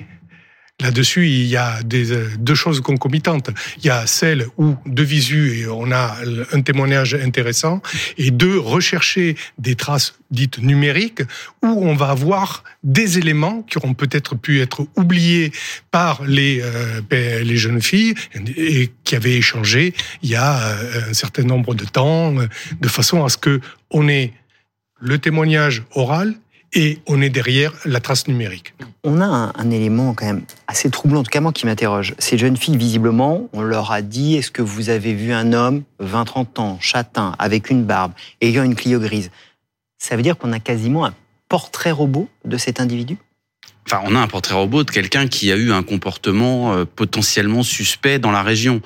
Là-dessus, 0.80 1.28
il 1.28 1.46
y 1.46 1.56
a 1.56 1.82
des, 1.82 2.12
euh, 2.12 2.28
deux 2.38 2.54
choses 2.54 2.80
concomitantes. 2.80 3.50
Il 3.78 3.86
y 3.86 3.90
a 3.90 4.06
celle 4.06 4.46
où, 4.56 4.76
de 4.86 5.02
visu, 5.02 5.66
on 5.70 5.92
a 5.92 6.16
un 6.52 6.62
témoignage 6.62 7.14
intéressant, 7.14 7.82
et 8.18 8.30
deux, 8.30 8.58
rechercher 8.58 9.36
des 9.58 9.74
traces 9.74 10.14
dites 10.30 10.58
numériques, 10.58 11.22
où 11.62 11.68
on 11.88 11.94
va 11.94 12.10
avoir 12.10 12.64
des 12.82 13.18
éléments 13.18 13.62
qui 13.62 13.78
auront 13.78 13.94
peut-être 13.94 14.36
pu 14.36 14.60
être 14.60 14.86
oubliés 14.96 15.52
par 15.90 16.24
les, 16.24 16.60
euh, 16.62 17.00
ben, 17.08 17.46
les 17.46 17.56
jeunes 17.56 17.82
filles, 17.82 18.14
et 18.56 18.90
qui 19.04 19.16
avaient 19.16 19.36
échangé 19.36 19.94
il 20.22 20.30
y 20.30 20.36
a 20.36 20.76
un 21.08 21.12
certain 21.12 21.42
nombre 21.42 21.74
de 21.74 21.84
temps, 21.84 22.32
de 22.32 22.88
façon 22.88 23.24
à 23.24 23.28
ce 23.28 23.36
que 23.36 23.60
on 23.90 24.08
ait 24.08 24.32
le 25.00 25.18
témoignage 25.18 25.82
oral 25.92 26.34
et 26.72 26.98
on 27.06 27.20
est 27.20 27.30
derrière 27.30 27.72
la 27.84 28.00
trace 28.00 28.28
numérique. 28.28 28.74
On 29.02 29.20
a 29.20 29.52
un, 29.54 29.70
élément 29.70 30.14
quand 30.14 30.26
même 30.26 30.42
assez 30.66 30.90
troublant, 30.90 31.20
en 31.20 31.22
tout 31.22 31.30
cas 31.30 31.40
moi 31.40 31.52
qui 31.52 31.66
m'interroge. 31.66 32.14
Ces 32.18 32.38
jeunes 32.38 32.56
filles, 32.56 32.76
visiblement, 32.76 33.48
on 33.52 33.62
leur 33.62 33.92
a 33.92 34.02
dit, 34.02 34.36
est-ce 34.36 34.50
que 34.50 34.62
vous 34.62 34.90
avez 34.90 35.14
vu 35.14 35.32
un 35.32 35.52
homme, 35.52 35.82
20-30 36.02 36.60
ans, 36.60 36.78
châtain, 36.80 37.34
avec 37.38 37.70
une 37.70 37.84
barbe, 37.84 38.12
ayant 38.40 38.62
une 38.62 38.74
Clio 38.74 39.00
grise? 39.00 39.30
Ça 39.98 40.16
veut 40.16 40.22
dire 40.22 40.36
qu'on 40.38 40.52
a 40.52 40.60
quasiment 40.60 41.06
un 41.06 41.14
portrait 41.48 41.90
robot 41.90 42.28
de 42.44 42.56
cet 42.56 42.80
individu? 42.80 43.18
Enfin, 43.86 44.02
on 44.04 44.14
a 44.14 44.20
un 44.20 44.28
portrait 44.28 44.54
robot 44.54 44.84
de 44.84 44.90
quelqu'un 44.90 45.26
qui 45.26 45.50
a 45.50 45.56
eu 45.56 45.72
un 45.72 45.82
comportement 45.82 46.74
euh, 46.74 46.84
potentiellement 46.84 47.62
suspect 47.62 48.18
dans 48.18 48.30
la 48.30 48.42
région 48.42 48.82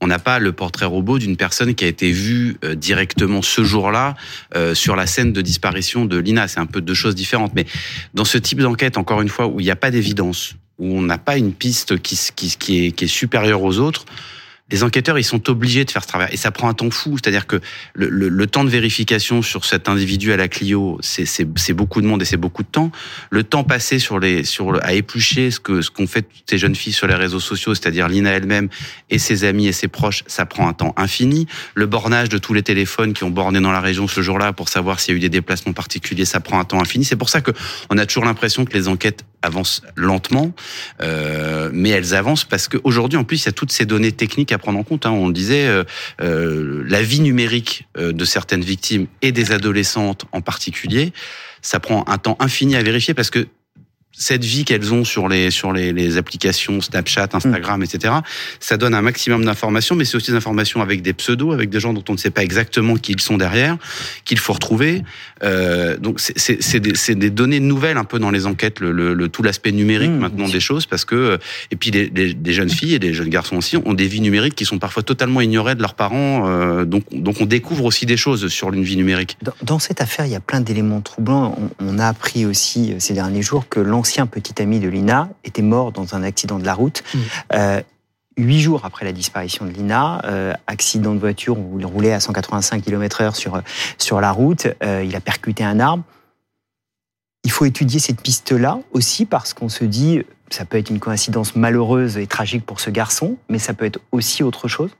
on 0.00 0.06
n'a 0.06 0.18
pas 0.18 0.38
le 0.38 0.52
portrait 0.52 0.86
robot 0.86 1.18
d'une 1.18 1.36
personne 1.36 1.74
qui 1.74 1.84
a 1.84 1.88
été 1.88 2.12
vue 2.12 2.56
euh, 2.64 2.74
directement 2.74 3.42
ce 3.42 3.64
jour-là 3.64 4.14
euh, 4.54 4.74
sur 4.74 4.96
la 4.96 5.06
scène 5.06 5.32
de 5.32 5.40
disparition 5.40 6.04
de 6.04 6.18
Lina. 6.18 6.48
C'est 6.48 6.60
un 6.60 6.66
peu 6.66 6.80
deux 6.80 6.94
choses 6.94 7.14
différentes. 7.14 7.52
Mais 7.54 7.66
dans 8.14 8.24
ce 8.24 8.38
type 8.38 8.60
d'enquête, 8.60 8.96
encore 8.96 9.20
une 9.22 9.28
fois, 9.28 9.46
où 9.48 9.60
il 9.60 9.64
n'y 9.64 9.70
a 9.70 9.76
pas 9.76 9.90
d'évidence, 9.90 10.54
où 10.78 10.96
on 10.96 11.02
n'a 11.02 11.18
pas 11.18 11.36
une 11.36 11.52
piste 11.52 12.00
qui, 12.00 12.18
qui, 12.36 12.56
qui, 12.56 12.86
est, 12.86 12.92
qui 12.92 13.04
est 13.04 13.08
supérieure 13.08 13.62
aux 13.62 13.78
autres, 13.78 14.04
les 14.70 14.82
enquêteurs, 14.82 15.18
ils 15.18 15.24
sont 15.24 15.48
obligés 15.48 15.84
de 15.84 15.90
faire 15.90 16.02
ce 16.02 16.08
travail. 16.08 16.28
Et 16.32 16.36
ça 16.36 16.50
prend 16.50 16.68
un 16.68 16.74
temps 16.74 16.90
fou. 16.90 17.16
C'est-à-dire 17.16 17.46
que 17.46 17.60
le, 17.94 18.08
le, 18.08 18.28
le, 18.28 18.46
temps 18.46 18.64
de 18.64 18.68
vérification 18.68 19.40
sur 19.40 19.64
cet 19.64 19.88
individu 19.88 20.32
à 20.32 20.36
la 20.36 20.48
Clio, 20.48 20.98
c'est 21.00 21.72
beaucoup 21.72 22.02
de 22.02 22.06
monde 22.06 22.20
et 22.20 22.24
c'est 22.24 22.36
beaucoup 22.36 22.62
de 22.62 22.68
temps. 22.68 22.90
Le 23.30 23.44
temps 23.44 23.64
passé 23.64 23.98
sur 23.98 24.18
les, 24.18 24.44
sur 24.44 24.78
à 24.84 24.92
éplucher 24.92 25.50
ce 25.50 25.60
que 25.60 25.80
ce 25.80 25.90
qu'ont 25.90 26.06
fait 26.06 26.22
toutes 26.22 26.48
ces 26.48 26.58
jeunes 26.58 26.74
filles 26.74 26.92
sur 26.92 27.06
les 27.06 27.14
réseaux 27.14 27.40
sociaux, 27.40 27.74
c'est-à-dire 27.74 28.08
Lina 28.08 28.30
elle-même 28.30 28.68
et 29.10 29.18
ses 29.18 29.44
amis 29.44 29.66
et 29.66 29.72
ses 29.72 29.88
proches, 29.88 30.22
ça 30.26 30.44
prend 30.44 30.68
un 30.68 30.74
temps 30.74 30.92
infini. 30.96 31.46
Le 31.74 31.86
bornage 31.86 32.28
de 32.28 32.38
tous 32.38 32.52
les 32.52 32.62
téléphones 32.62 33.14
qui 33.14 33.24
ont 33.24 33.30
borné 33.30 33.60
dans 33.60 33.72
la 33.72 33.80
région 33.80 34.06
ce 34.06 34.20
jour-là 34.20 34.52
pour 34.52 34.68
savoir 34.68 35.00
s'il 35.00 35.12
y 35.12 35.14
a 35.14 35.16
eu 35.16 35.20
des 35.20 35.28
déplacements 35.30 35.72
particuliers, 35.72 36.26
ça 36.26 36.40
prend 36.40 36.58
un 36.60 36.64
temps 36.64 36.80
infini. 36.80 37.04
C'est 37.04 37.16
pour 37.16 37.30
ça 37.30 37.40
que 37.40 37.52
on 37.90 37.96
a 37.96 38.04
toujours 38.04 38.24
l'impression 38.24 38.64
que 38.64 38.72
les 38.74 38.88
enquêtes 38.88 39.24
avancent 39.42 39.82
lentement, 39.96 40.52
euh, 41.00 41.70
mais 41.72 41.90
elles 41.90 42.14
avancent 42.14 42.44
parce 42.44 42.68
qu'aujourd'hui, 42.68 43.18
en 43.18 43.24
plus, 43.24 43.42
il 43.42 43.46
y 43.46 43.48
a 43.48 43.52
toutes 43.52 43.72
ces 43.72 43.86
données 43.86 44.12
techniques 44.12 44.52
à 44.52 44.58
prendre 44.58 44.78
en 44.78 44.82
compte. 44.82 45.06
Hein. 45.06 45.10
On 45.10 45.28
le 45.28 45.32
disait, 45.32 45.66
euh, 45.66 45.84
euh, 46.20 46.84
la 46.86 47.02
vie 47.02 47.20
numérique 47.20 47.86
euh, 47.96 48.12
de 48.12 48.24
certaines 48.24 48.62
victimes 48.62 49.06
et 49.22 49.32
des 49.32 49.52
adolescentes 49.52 50.24
en 50.32 50.40
particulier, 50.40 51.12
ça 51.62 51.80
prend 51.80 52.04
un 52.08 52.18
temps 52.18 52.36
infini 52.40 52.76
à 52.76 52.82
vérifier 52.82 53.14
parce 53.14 53.30
que 53.30 53.48
cette 54.18 54.44
vie 54.44 54.64
qu'elles 54.64 54.92
ont 54.92 55.04
sur 55.04 55.28
les 55.28 55.50
sur 55.50 55.72
les, 55.72 55.92
les 55.92 56.16
applications 56.16 56.80
Snapchat, 56.80 57.28
Instagram, 57.32 57.82
etc. 57.82 58.14
Ça 58.60 58.76
donne 58.76 58.94
un 58.94 59.02
maximum 59.02 59.44
d'informations, 59.44 59.94
mais 59.94 60.04
c'est 60.04 60.16
aussi 60.16 60.32
des 60.32 60.36
informations 60.36 60.82
avec 60.82 61.02
des 61.02 61.12
pseudos, 61.12 61.52
avec 61.52 61.70
des 61.70 61.80
gens 61.80 61.92
dont 61.92 62.04
on 62.08 62.12
ne 62.12 62.18
sait 62.18 62.30
pas 62.30 62.42
exactement 62.42 62.96
qui 62.96 63.12
ils 63.12 63.20
sont 63.20 63.36
derrière, 63.36 63.76
qu'il 64.24 64.38
faut 64.38 64.52
retrouver. 64.52 65.02
Euh, 65.44 65.96
donc 65.96 66.20
c'est 66.20 66.80
des, 66.80 67.14
des, 67.14 67.30
données 67.30 67.60
nouvelles 67.60 67.96
un 67.96 68.04
peu 68.04 68.18
dans 68.18 68.30
les 68.30 68.46
enquêtes, 68.46 68.80
le, 68.80 68.92
le, 68.92 69.28
tout 69.28 69.42
l'aspect 69.42 69.72
numérique 69.72 70.10
mmh, 70.10 70.18
maintenant 70.18 70.48
des 70.48 70.60
choses, 70.60 70.86
parce 70.86 71.04
que 71.04 71.38
et 71.70 71.76
puis 71.76 71.90
les, 71.90 72.08
les, 72.08 72.52
jeunes 72.52 72.70
filles 72.70 72.94
et 72.94 72.98
les 72.98 73.14
jeunes 73.14 73.28
garçons 73.28 73.56
aussi 73.56 73.76
ont 73.76 73.94
des 73.94 74.08
vies 74.08 74.20
numériques 74.20 74.56
qui 74.56 74.64
sont 74.64 74.78
parfois 74.78 75.04
totalement 75.04 75.40
ignorées 75.40 75.76
de 75.76 75.82
leurs 75.82 75.94
parents. 75.94 76.48
Euh, 76.48 76.84
donc 76.84 77.04
donc 77.12 77.40
on 77.40 77.46
découvre 77.46 77.84
aussi 77.84 78.04
des 78.04 78.16
choses 78.16 78.48
sur 78.48 78.72
une 78.72 78.82
vie 78.82 78.96
numérique. 78.96 79.36
Dans, 79.42 79.52
dans 79.62 79.78
cette 79.78 80.00
affaire, 80.00 80.26
il 80.26 80.32
y 80.32 80.36
a 80.36 80.40
plein 80.40 80.60
d'éléments 80.60 81.00
troublants. 81.00 81.56
On, 81.80 81.86
on, 81.86 81.98
a 81.98 82.08
appris 82.08 82.44
aussi 82.44 82.92
euh, 82.92 82.96
ces 82.98 83.14
derniers 83.14 83.42
jours 83.42 83.68
que 83.68 83.80
l'ancien 83.80 84.07
petit 84.26 84.60
ami 84.62 84.80
de 84.80 84.88
Lina 84.88 85.30
était 85.44 85.62
mort 85.62 85.92
dans 85.92 86.14
un 86.14 86.22
accident 86.22 86.58
de 86.58 86.64
la 86.64 86.74
route. 86.74 87.02
Mmh. 87.14 87.18
Euh, 87.54 87.82
huit 88.38 88.60
jours 88.60 88.84
après 88.84 89.04
la 89.04 89.12
disparition 89.12 89.66
de 89.66 89.70
Lina, 89.70 90.22
euh, 90.24 90.54
accident 90.66 91.14
de 91.14 91.18
voiture 91.18 91.58
où 91.58 91.78
il 91.78 91.86
roulait 91.86 92.12
à 92.12 92.20
185 92.20 92.82
km/h 92.82 93.34
sur, 93.34 93.60
sur 93.98 94.20
la 94.20 94.32
route, 94.32 94.68
euh, 94.82 95.04
il 95.04 95.14
a 95.16 95.20
percuté 95.20 95.64
un 95.64 95.80
arbre. 95.80 96.04
Il 97.44 97.50
faut 97.50 97.64
étudier 97.64 97.98
cette 97.98 98.20
piste-là 98.20 98.78
aussi 98.92 99.24
parce 99.24 99.54
qu'on 99.54 99.68
se 99.68 99.84
dit, 99.84 100.22
ça 100.50 100.64
peut 100.64 100.78
être 100.78 100.90
une 100.90 101.00
coïncidence 101.00 101.56
malheureuse 101.56 102.16
et 102.16 102.26
tragique 102.26 102.64
pour 102.64 102.80
ce 102.80 102.90
garçon, 102.90 103.36
mais 103.48 103.58
ça 103.58 103.74
peut 103.74 103.84
être 103.84 104.00
aussi 104.12 104.42
autre 104.42 104.68
chose. 104.68 104.90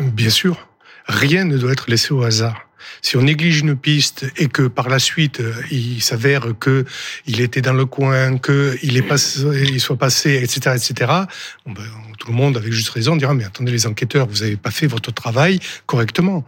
Bien 0.00 0.30
sûr, 0.30 0.68
rien 1.06 1.44
ne 1.44 1.56
doit 1.56 1.72
être 1.72 1.90
laissé 1.90 2.12
au 2.12 2.22
hasard. 2.22 2.68
Si 3.02 3.16
on 3.16 3.22
néglige 3.22 3.60
une 3.60 3.76
piste 3.76 4.26
et 4.36 4.48
que 4.48 4.62
par 4.62 4.88
la 4.88 4.98
suite 4.98 5.40
euh, 5.40 5.54
il 5.70 6.02
s'avère 6.02 6.46
que 6.58 6.84
il 7.26 7.40
était 7.40 7.60
dans 7.60 7.72
le 7.72 7.86
coin, 7.86 8.38
que 8.38 8.76
il 8.82 8.96
est 8.96 9.02
passé, 9.02 9.40
il 9.72 9.80
soit 9.80 9.96
passé, 9.96 10.40
etc., 10.42 10.76
etc. 10.76 11.12
ben, 11.66 11.74
tout 12.18 12.28
le 12.28 12.34
monde 12.36 12.56
avec 12.56 12.72
juste 12.72 12.88
raison 12.90 13.16
dira 13.16 13.34
mais 13.34 13.44
attendez 13.44 13.72
les 13.72 13.86
enquêteurs, 13.86 14.26
vous 14.26 14.38
n'avez 14.38 14.56
pas 14.56 14.70
fait 14.70 14.86
votre 14.86 15.12
travail 15.12 15.60
correctement. 15.86 16.44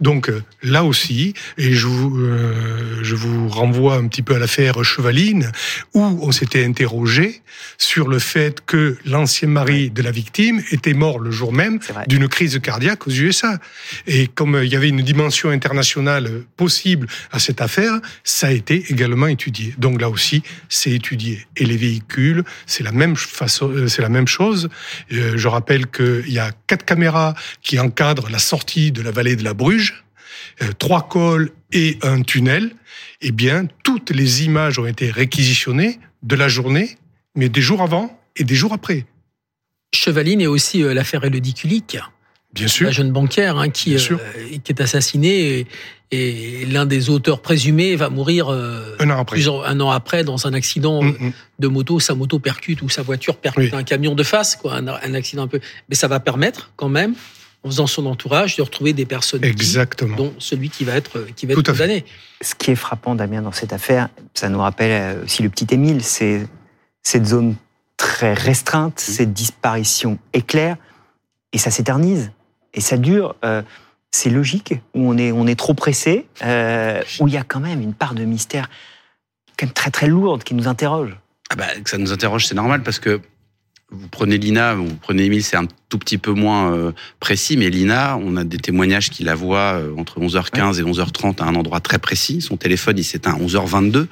Donc 0.00 0.28
euh, 0.28 0.42
là 0.62 0.84
aussi, 0.84 1.34
et 1.56 1.72
je 1.72 1.86
vous, 1.86 2.18
euh, 2.18 2.98
je 3.02 3.14
vous 3.14 3.48
renvoie 3.48 3.96
un 3.96 4.06
petit 4.08 4.22
peu 4.22 4.34
à 4.34 4.38
l'affaire 4.38 4.82
Chevaline 4.84 5.50
où 5.94 6.02
on 6.02 6.32
s'était 6.32 6.64
interrogé 6.64 7.42
sur 7.76 8.08
le 8.08 8.18
fait 8.18 8.64
que 8.64 8.96
l'ancien 9.04 9.48
mari 9.48 9.90
de 9.90 10.02
la 10.02 10.10
victime 10.10 10.62
était 10.70 10.94
mort 10.94 11.18
le 11.18 11.30
jour 11.30 11.52
même 11.52 11.78
d'une 12.06 12.28
crise 12.28 12.58
cardiaque 12.60 13.06
aux 13.06 13.10
USA. 13.10 13.58
Et 14.06 14.26
comme 14.28 14.60
il 14.62 14.70
y 14.70 14.76
avait 14.76 14.88
une 14.88 15.02
dimension 15.02 15.50
internationale 15.50 15.77
possible 16.56 17.06
à 17.30 17.38
cette 17.38 17.60
affaire, 17.60 17.94
ça 18.24 18.48
a 18.48 18.50
été 18.50 18.84
également 18.90 19.26
étudié. 19.26 19.74
Donc 19.78 20.00
là 20.00 20.08
aussi, 20.08 20.42
c'est 20.68 20.90
étudié. 20.90 21.46
Et 21.56 21.64
les 21.64 21.76
véhicules, 21.76 22.44
c'est 22.66 22.82
la 22.82 22.92
même 22.92 23.16
façon, 23.16 23.68
euh, 23.70 23.88
c'est 23.88 24.02
la 24.02 24.08
même 24.08 24.28
chose. 24.28 24.68
Euh, 25.12 25.32
je 25.36 25.48
rappelle 25.48 25.86
qu'il 25.86 26.30
y 26.32 26.38
a 26.38 26.50
quatre 26.66 26.84
caméras 26.84 27.34
qui 27.62 27.78
encadrent 27.78 28.30
la 28.30 28.38
sortie 28.38 28.92
de 28.92 29.02
la 29.02 29.10
vallée 29.10 29.36
de 29.36 29.44
la 29.44 29.54
Bruge, 29.54 30.04
euh, 30.62 30.72
trois 30.78 31.08
cols 31.08 31.50
et 31.72 31.98
un 32.02 32.22
tunnel. 32.22 32.70
Eh 33.20 33.32
bien, 33.32 33.66
toutes 33.82 34.10
les 34.10 34.44
images 34.44 34.78
ont 34.78 34.86
été 34.86 35.10
réquisitionnées 35.10 35.98
de 36.22 36.36
la 36.36 36.48
journée, 36.48 36.96
mais 37.34 37.48
des 37.48 37.60
jours 37.60 37.82
avant 37.82 38.20
et 38.36 38.44
des 38.44 38.54
jours 38.54 38.72
après. 38.72 39.06
Chevaline 39.94 40.40
et 40.40 40.46
aussi 40.46 40.82
l'affaire 40.82 41.24
Elodie 41.24 41.54
Bien 42.52 42.68
sûr. 42.68 42.86
La 42.86 42.92
jeune 42.92 43.12
banquière 43.12 43.58
hein, 43.58 43.68
qui, 43.68 43.94
euh, 43.94 44.16
qui 44.64 44.72
est 44.72 44.80
assassinée 44.80 45.66
et, 46.10 46.64
l'un 46.64 46.86
des 46.86 47.10
auteurs 47.10 47.42
présumés 47.42 47.94
va 47.94 48.08
mourir 48.08 48.48
euh, 48.48 48.96
un, 48.98 49.10
an 49.10 49.18
après. 49.18 49.46
un 49.46 49.80
an 49.80 49.90
après 49.90 50.24
dans 50.24 50.46
un 50.46 50.54
accident 50.54 51.02
mm, 51.02 51.08
mm. 51.08 51.32
de 51.58 51.68
moto. 51.68 52.00
Sa 52.00 52.14
moto 52.14 52.38
percute 52.38 52.80
ou 52.80 52.88
sa 52.88 53.02
voiture 53.02 53.36
percute 53.36 53.74
un 53.74 53.82
camion 53.82 54.14
de 54.14 54.22
face, 54.22 54.56
quoi, 54.56 54.76
un, 54.76 55.14
accident 55.14 55.42
un 55.42 55.48
peu. 55.48 55.60
Mais 55.90 55.94
ça 55.94 56.08
va 56.08 56.18
permettre 56.18 56.70
quand 56.76 56.88
même, 56.88 57.14
en 57.62 57.68
faisant 57.68 57.86
son 57.86 58.06
entourage, 58.06 58.56
de 58.56 58.62
retrouver 58.62 58.94
des 58.94 59.04
personnes 59.04 59.44
Exactement. 59.44 60.16
dont 60.16 60.34
celui 60.38 60.70
qui 60.70 60.84
va 60.84 60.96
être 60.96 61.26
qui 61.36 61.44
va 61.44 61.52
être 61.52 61.62
condamné. 61.62 62.06
Ce 62.40 62.54
qui 62.54 62.70
est 62.70 62.76
frappant, 62.76 63.14
Damien, 63.14 63.42
dans 63.42 63.52
cette 63.52 63.74
affaire, 63.74 64.08
ça 64.32 64.48
nous 64.48 64.60
rappelle 64.60 65.18
euh, 65.18 65.24
aussi 65.24 65.42
le 65.42 65.50
petit 65.50 65.66
Émile, 65.74 66.02
c'est 66.02 66.46
cette 67.02 67.26
zone 67.26 67.54
très 67.98 68.32
restreinte, 68.32 68.98
cette 68.98 69.34
disparition 69.34 70.18
éclair, 70.32 70.78
et 71.52 71.58
ça 71.58 71.70
s'éternise 71.70 72.30
et 72.74 72.80
ça 72.80 72.96
dure. 72.96 73.34
Euh, 73.44 73.62
c'est 74.10 74.30
logique, 74.30 74.74
où 74.94 75.12
on 75.12 75.18
est, 75.18 75.32
on 75.32 75.46
est 75.46 75.58
trop 75.58 75.74
pressé, 75.74 76.26
euh, 76.42 77.02
où 77.20 77.28
il 77.28 77.34
y 77.34 77.36
a 77.36 77.44
quand 77.44 77.60
même 77.60 77.82
une 77.82 77.92
part 77.92 78.14
de 78.14 78.24
mystère 78.24 78.70
quand 79.58 79.66
même 79.66 79.74
très 79.74 79.90
très 79.90 80.06
lourde 80.06 80.44
qui 80.44 80.54
nous 80.54 80.66
interroge. 80.66 81.14
Ah 81.50 81.56
bah, 81.56 81.66
que 81.82 81.90
ça 81.90 81.98
nous 81.98 82.12
interroge, 82.12 82.46
c'est 82.46 82.54
normal 82.54 82.82
parce 82.82 83.00
que 83.00 83.20
vous 83.90 84.08
prenez 84.08 84.38
Lina, 84.38 84.74
vous 84.74 84.94
prenez 84.94 85.24
Emile, 85.24 85.44
c'est 85.44 85.56
un 85.56 85.66
tout 85.88 85.98
petit 85.98 86.16
peu 86.16 86.32
moins 86.32 86.72
euh, 86.72 86.92
précis, 87.20 87.56
mais 87.56 87.68
Lina, 87.68 88.16
on 88.18 88.36
a 88.36 88.44
des 88.44 88.58
témoignages 88.58 89.10
qui 89.10 89.24
la 89.24 89.34
voient 89.34 89.80
entre 89.96 90.20
11h15 90.20 90.78
et 90.78 90.84
11h30 90.84 91.42
à 91.42 91.46
un 91.46 91.54
endroit 91.54 91.80
très 91.80 91.98
précis. 91.98 92.40
Son 92.40 92.56
téléphone, 92.56 92.96
il 92.98 93.04
s'éteint 93.04 93.34
à 93.34 93.38
11h22. 93.38 94.06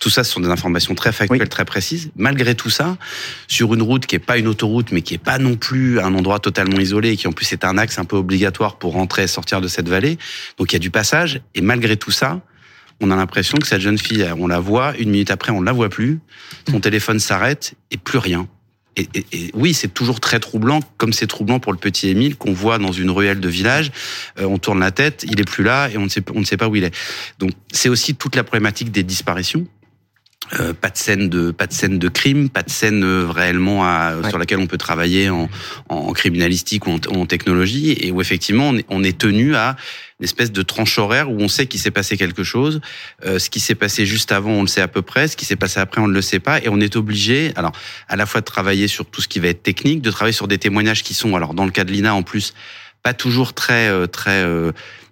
Tout 0.00 0.10
ça, 0.10 0.24
ce 0.24 0.32
sont 0.32 0.40
des 0.40 0.50
informations 0.50 0.94
très 0.94 1.12
factuelles, 1.12 1.48
très 1.48 1.64
précises. 1.64 2.10
Malgré 2.16 2.54
tout 2.54 2.70
ça, 2.70 2.96
sur 3.48 3.74
une 3.74 3.82
route 3.82 4.06
qui 4.06 4.16
est 4.16 4.20
pas 4.20 4.38
une 4.38 4.46
autoroute, 4.46 4.92
mais 4.92 5.02
qui 5.02 5.14
est 5.14 5.18
pas 5.18 5.38
non 5.38 5.56
plus 5.56 6.00
un 6.00 6.14
endroit 6.14 6.38
totalement 6.38 6.78
isolé, 6.78 7.10
et 7.10 7.16
qui 7.16 7.26
en 7.26 7.32
plus 7.32 7.52
est 7.52 7.64
un 7.64 7.78
axe 7.78 7.98
un 7.98 8.04
peu 8.04 8.16
obligatoire 8.16 8.76
pour 8.76 8.92
rentrer 8.92 9.22
et 9.22 9.26
sortir 9.26 9.60
de 9.60 9.68
cette 9.68 9.88
vallée, 9.88 10.18
donc 10.58 10.72
il 10.72 10.74
y 10.74 10.76
a 10.76 10.80
du 10.80 10.90
passage. 10.90 11.40
Et 11.54 11.60
malgré 11.60 11.96
tout 11.96 12.10
ça, 12.10 12.40
on 13.00 13.10
a 13.10 13.16
l'impression 13.16 13.58
que 13.58 13.66
cette 13.66 13.80
jeune 13.80 13.98
fille, 13.98 14.26
on 14.38 14.46
la 14.46 14.60
voit, 14.60 14.96
une 14.98 15.10
minute 15.10 15.30
après, 15.30 15.52
on 15.52 15.60
ne 15.60 15.66
la 15.66 15.72
voit 15.72 15.88
plus, 15.88 16.18
son 16.70 16.80
téléphone 16.80 17.20
s'arrête 17.20 17.74
et 17.90 17.96
plus 17.96 18.18
rien. 18.18 18.48
Et, 18.96 19.08
et, 19.32 19.50
oui, 19.52 19.74
c'est 19.74 19.92
toujours 19.92 20.20
très 20.20 20.40
troublant, 20.40 20.80
comme 20.96 21.12
c'est 21.12 21.26
troublant 21.26 21.60
pour 21.60 21.72
le 21.72 21.78
petit 21.78 22.08
Émile 22.08 22.36
qu'on 22.36 22.54
voit 22.54 22.78
dans 22.78 22.92
une 22.92 23.10
ruelle 23.10 23.40
de 23.40 23.48
village. 23.48 23.92
Euh, 24.38 24.44
on 24.44 24.56
tourne 24.56 24.80
la 24.80 24.90
tête, 24.90 25.26
il 25.28 25.38
est 25.38 25.44
plus 25.44 25.64
là 25.64 25.90
et 25.90 25.98
on 25.98 26.04
ne 26.04 26.08
sait, 26.08 26.22
on 26.34 26.40
ne 26.40 26.44
sait 26.46 26.56
pas 26.56 26.68
où 26.68 26.76
il 26.76 26.84
est. 26.84 26.94
Donc, 27.38 27.50
c'est 27.70 27.90
aussi 27.90 28.14
toute 28.14 28.36
la 28.36 28.44
problématique 28.44 28.90
des 28.90 29.02
disparitions. 29.02 29.66
Euh, 30.60 30.72
pas 30.72 30.90
de 30.90 30.96
scène 30.96 31.28
de 31.28 31.50
pas 31.50 31.66
de 31.66 31.72
scène 31.72 31.98
de 31.98 32.08
crime, 32.08 32.48
pas 32.50 32.62
de 32.62 32.70
scène 32.70 33.02
euh, 33.02 33.28
réellement 33.28 33.84
à, 33.84 34.14
sur 34.28 34.38
laquelle 34.38 34.60
on 34.60 34.68
peut 34.68 34.78
travailler 34.78 35.28
en, 35.28 35.50
en 35.88 36.12
criminalistique 36.12 36.86
ou 36.86 36.92
en, 36.92 37.26
technologie 37.26 37.96
et 37.98 38.12
où 38.12 38.20
effectivement 38.20 38.68
on 38.68 38.76
est, 38.76 38.84
on 38.88 39.02
est 39.02 39.18
tenu 39.18 39.56
à 39.56 39.74
une 40.20 40.24
espèce 40.24 40.52
de 40.52 40.62
tranche 40.62 41.00
horaire 41.00 41.32
où 41.32 41.40
on 41.40 41.48
sait 41.48 41.66
qu'il 41.66 41.80
s'est 41.80 41.90
passé 41.90 42.16
quelque 42.16 42.44
chose, 42.44 42.80
euh, 43.24 43.40
ce 43.40 43.50
qui 43.50 43.58
s'est 43.58 43.74
passé 43.74 44.06
juste 44.06 44.30
avant 44.30 44.52
on 44.52 44.60
le 44.60 44.68
sait 44.68 44.82
à 44.82 44.86
peu 44.86 45.02
près, 45.02 45.26
ce 45.26 45.36
qui 45.36 45.44
s'est 45.44 45.56
passé 45.56 45.80
après 45.80 46.00
on 46.00 46.06
ne 46.06 46.14
le 46.14 46.22
sait 46.22 46.38
pas 46.38 46.60
et 46.60 46.68
on 46.68 46.78
est 46.78 46.94
obligé 46.94 47.50
alors 47.56 47.72
à 48.06 48.14
la 48.14 48.24
fois 48.24 48.40
de 48.40 48.46
travailler 48.46 48.86
sur 48.86 49.04
tout 49.04 49.20
ce 49.20 49.26
qui 49.26 49.40
va 49.40 49.48
être 49.48 49.64
technique, 49.64 50.00
de 50.00 50.12
travailler 50.12 50.32
sur 50.32 50.46
des 50.46 50.58
témoignages 50.58 51.02
qui 51.02 51.14
sont 51.14 51.34
alors 51.34 51.54
dans 51.54 51.64
le 51.64 51.72
cas 51.72 51.82
de 51.82 51.90
Lina 51.90 52.14
en 52.14 52.22
plus 52.22 52.54
pas 53.02 53.14
toujours 53.14 53.52
très 53.52 54.06
très 54.06 54.44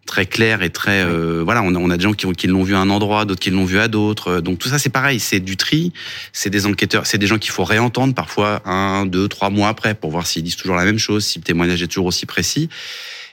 très 0.07 0.27
clair 0.27 0.63
et 0.63 0.71
très 0.71 1.03
euh, 1.05 1.43
voilà 1.45 1.63
on 1.63 1.75
a, 1.75 1.79
on 1.79 1.91
a 1.91 1.97
des 1.97 2.03
gens 2.03 2.13
qui, 2.13 2.31
qui 2.33 2.47
l'ont 2.47 2.63
vu 2.63 2.75
à 2.75 2.79
un 2.79 2.91
endroit 2.91 3.25
d'autres 3.25 3.41
qui 3.41 3.51
l'ont 3.51 3.65
vu 3.65 3.79
à 3.79 3.89
d'autres 3.89 4.41
donc 4.41 4.59
tout 4.59 4.69
ça 4.69 4.79
c'est 4.79 4.91
pareil 4.91 5.21
c'est 5.21 5.41
du 5.41 5.57
tri 5.57 5.93
c'est 6.33 6.51
des 6.51 6.67
enquêteurs 6.67 7.07
c'est 7.07 7.19
des 7.19 7.27
gens 7.27 7.39
qu'il 7.39 7.53
faut 7.53 7.65
réentendre 7.65 8.15
parfois 8.15 8.61
un 8.67 9.07
deux 9.07 9.29
trois 9.29 9.51
mois 9.51 9.69
après 9.69 9.95
pour 9.95 10.11
voir 10.11 10.27
s'ils 10.27 10.43
disent 10.43 10.57
toujours 10.57 10.77
la 10.77 10.85
même 10.85 10.99
chose 10.99 11.25
si 11.25 11.39
le 11.39 11.45
témoignage 11.45 11.83
est 11.83 11.89
toujours 11.89 12.07
aussi 12.07 12.27
précis 12.27 12.69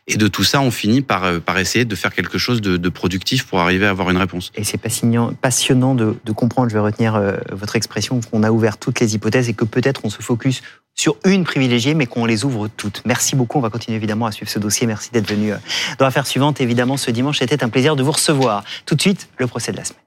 et 0.08 0.17
de 0.17 0.27
tout 0.27 0.43
ça, 0.43 0.62
on 0.62 0.72
finit 0.72 1.01
par, 1.01 1.24
euh, 1.25 1.39
essayer 1.58 1.86
de 1.86 1.96
faire 1.96 2.13
quelque 2.13 2.38
chose 2.38 2.62
de, 2.62 2.89
productif 2.89 3.46
pour 3.46 3.60
arriver 3.60 3.86
à 3.86 3.91
avoir 3.91 4.10
une 4.10 4.17
réponse. 4.17 4.51
Et 4.55 4.63
c'est 4.63 4.77
passionnant, 4.77 5.34
passionnant 5.34 5.96
de, 5.96 6.17
de, 6.25 6.31
comprendre, 6.31 6.70
je 6.70 6.74
vais 6.74 6.81
retenir 6.81 7.15
euh, 7.15 7.38
votre 7.51 7.75
expression, 7.75 8.20
qu'on 8.20 8.43
a 8.43 8.51
ouvert 8.51 8.77
toutes 8.77 9.00
les 9.00 9.15
hypothèses 9.15 9.48
et 9.48 9.53
que 9.53 9.63
peut-être 9.63 10.01
on 10.03 10.10
se 10.10 10.22
focus 10.22 10.62
sur 10.96 11.15
une 11.25 11.43
privilégiée, 11.43 11.93
mais 11.93 12.05
qu'on 12.05 12.25
les 12.25 12.43
ouvre 12.43 12.67
toutes. 12.67 13.01
Merci 13.05 13.36
beaucoup. 13.36 13.58
On 13.58 13.62
va 13.62 13.70
continuer 13.70 13.96
évidemment 13.96 14.25
à 14.25 14.31
suivre 14.31 14.51
ce 14.51 14.60
dossier. 14.60 14.88
Merci 14.88 15.12
d'être 15.12 15.29
venu 15.29 15.53
euh, 15.53 15.58
dans 15.98 16.05
l'affaire 16.05 16.27
suivante. 16.27 16.60
Évidemment, 16.60 16.98
ce 16.98 17.12
dimanche, 17.12 17.39
c'était 17.39 17.63
un 17.63 17.70
plaisir 17.70 17.96
de 17.96 18.03
vous 18.03 18.12
recevoir. 18.12 18.63
Tout 18.86 18.96
de 18.96 19.01
suite, 19.01 19.29
le 19.38 19.48
procès 19.48 19.72
de 19.72 19.77
la 19.77 19.86
semaine. 19.86 20.00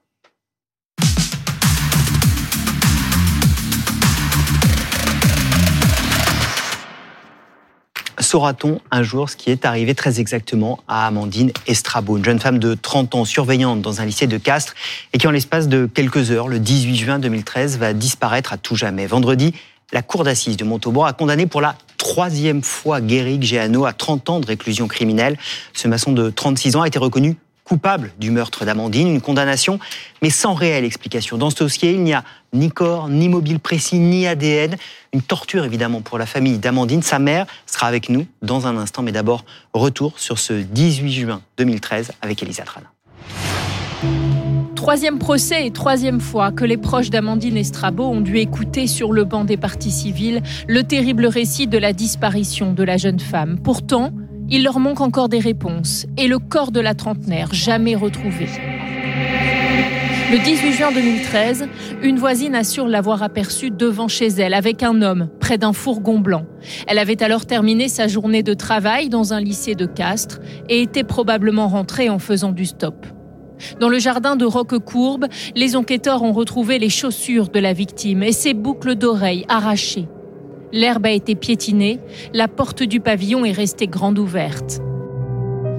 Saura-t-on 8.19 8.79
un 8.91 9.03
jour 9.03 9.29
ce 9.29 9.35
qui 9.35 9.51
est 9.51 9.65
arrivé 9.65 9.93
très 9.93 10.19
exactement 10.19 10.79
à 10.87 11.05
Amandine 11.05 11.51
Estrabo, 11.67 12.17
une 12.17 12.23
jeune 12.23 12.39
femme 12.39 12.59
de 12.59 12.73
30 12.73 13.15
ans 13.15 13.25
surveillante 13.25 13.81
dans 13.81 13.99
un 13.99 14.05
lycée 14.05 14.27
de 14.27 14.37
Castres 14.37 14.73
et 15.11 15.17
qui 15.17 15.27
en 15.27 15.31
l'espace 15.31 15.67
de 15.67 15.85
quelques 15.85 16.31
heures, 16.31 16.47
le 16.47 16.59
18 16.59 16.95
juin 16.95 17.19
2013, 17.19 17.77
va 17.77 17.93
disparaître 17.93 18.53
à 18.53 18.57
tout 18.57 18.75
jamais. 18.75 19.05
Vendredi, 19.05 19.53
la 19.91 20.01
cour 20.01 20.23
d'assises 20.23 20.57
de 20.57 20.63
Montauban 20.63 21.03
a 21.03 21.13
condamné 21.13 21.45
pour 21.45 21.61
la 21.61 21.75
troisième 21.97 22.63
fois 22.63 23.01
Guéric 23.01 23.43
Géano 23.43 23.85
à 23.85 23.93
30 23.93 24.29
ans 24.29 24.39
de 24.39 24.45
réclusion 24.45 24.87
criminelle. 24.87 25.37
Ce 25.73 25.87
maçon 25.87 26.11
de 26.11 26.29
36 26.29 26.77
ans 26.77 26.81
a 26.81 26.87
été 26.87 26.99
reconnu 26.99 27.35
coupable 27.65 28.13
du 28.19 28.31
meurtre 28.31 28.63
d'Amandine, 28.63 29.07
une 29.07 29.21
condamnation, 29.21 29.79
mais 30.21 30.29
sans 30.29 30.53
réelle 30.53 30.85
explication. 30.85 31.37
Dans 31.37 31.49
ce 31.49 31.57
dossier, 31.57 31.91
il 31.91 32.01
n'y 32.03 32.13
a 32.13 32.23
ni 32.53 32.69
corps, 32.71 33.09
ni 33.09 33.27
mobile 33.27 33.59
précis, 33.59 33.99
ni 33.99 34.27
ADN. 34.27 34.77
Une 35.13 35.21
torture 35.21 35.65
évidemment 35.65 36.01
pour 36.01 36.17
la 36.17 36.25
famille 36.25 36.59
d'Amandine. 36.59 37.01
Sa 37.01 37.19
mère 37.19 37.45
sera 37.65 37.87
avec 37.87 38.09
nous 38.09 38.25
dans 38.41 38.67
un 38.67 38.77
instant, 38.77 39.01
mais 39.01 39.11
d'abord, 39.11 39.43
retour 39.73 40.19
sur 40.19 40.39
ce 40.39 40.53
18 40.53 41.11
juin 41.11 41.41
2013 41.57 42.11
avec 42.21 42.41
Elisa 42.43 42.63
Trana. 42.63 42.87
Troisième 44.75 45.17
procès 45.17 45.65
et 45.65 45.71
troisième 45.71 46.19
fois 46.19 46.51
que 46.51 46.63
les 46.63 46.77
proches 46.77 47.09
d'Amandine 47.09 47.57
Estrabo 47.57 48.03
ont 48.03 48.21
dû 48.21 48.37
écouter 48.37 48.85
sur 48.85 49.13
le 49.13 49.23
banc 49.23 49.43
des 49.43 49.57
parties 49.57 49.89
civiles 49.89 50.43
le 50.67 50.83
terrible 50.83 51.25
récit 51.25 51.65
de 51.65 51.79
la 51.79 51.91
disparition 51.91 52.71
de 52.71 52.83
la 52.83 52.97
jeune 52.97 53.19
femme. 53.19 53.57
Pourtant, 53.57 54.11
il 54.49 54.63
leur 54.63 54.79
manque 54.79 55.01
encore 55.01 55.29
des 55.29 55.39
réponses 55.39 56.05
et 56.17 56.27
le 56.27 56.39
corps 56.39 56.71
de 56.71 56.79
la 56.79 56.93
trentenaire 56.93 57.53
jamais 57.53 57.95
retrouvé. 57.95 58.47
Le 60.31 60.43
18 60.43 60.73
juin 60.73 60.91
2013, 60.91 61.67
une 62.01 62.17
voisine 62.17 62.55
assure 62.55 62.87
l'avoir 62.87 63.21
aperçu 63.21 63.69
devant 63.69 64.07
chez 64.07 64.27
elle 64.27 64.55
avec 64.55 64.81
un 64.81 65.01
homme 65.01 65.29
près 65.39 65.57
d'un 65.57 65.71
fourgon 65.71 66.19
blanc. 66.19 66.45
Elle 66.87 66.97
avait 66.97 67.21
alors 67.21 67.45
terminé 67.45 67.87
sa 67.87 68.07
journée 68.07 68.41
de 68.41 68.55
travail 68.55 69.09
dans 69.09 69.33
un 69.33 69.39
lycée 69.39 69.75
de 69.75 69.85
Castres 69.85 70.39
et 70.67 70.81
était 70.81 71.03
probablement 71.03 71.67
rentrée 71.67 72.09
en 72.09 72.19
faisant 72.19 72.51
du 72.51 72.65
stop. 72.65 73.05
Dans 73.79 73.89
le 73.89 73.99
jardin 73.99 74.35
de 74.35 74.45
Roquecourbe, 74.45 75.27
les 75.55 75.75
enquêteurs 75.75 76.23
ont 76.23 76.33
retrouvé 76.33 76.79
les 76.79 76.89
chaussures 76.89 77.49
de 77.49 77.59
la 77.59 77.73
victime 77.73 78.23
et 78.23 78.31
ses 78.31 78.53
boucles 78.53 78.95
d'oreilles 78.95 79.45
arrachées. 79.47 80.07
L'herbe 80.75 81.05
a 81.05 81.11
été 81.11 81.35
piétinée, 81.35 81.99
la 82.33 82.49
porte 82.49 82.83
du 82.83 82.99
pavillon 82.99 83.45
est 83.45 83.53
restée 83.53 83.87
grande 83.87 84.19
ouverte. 84.19 84.81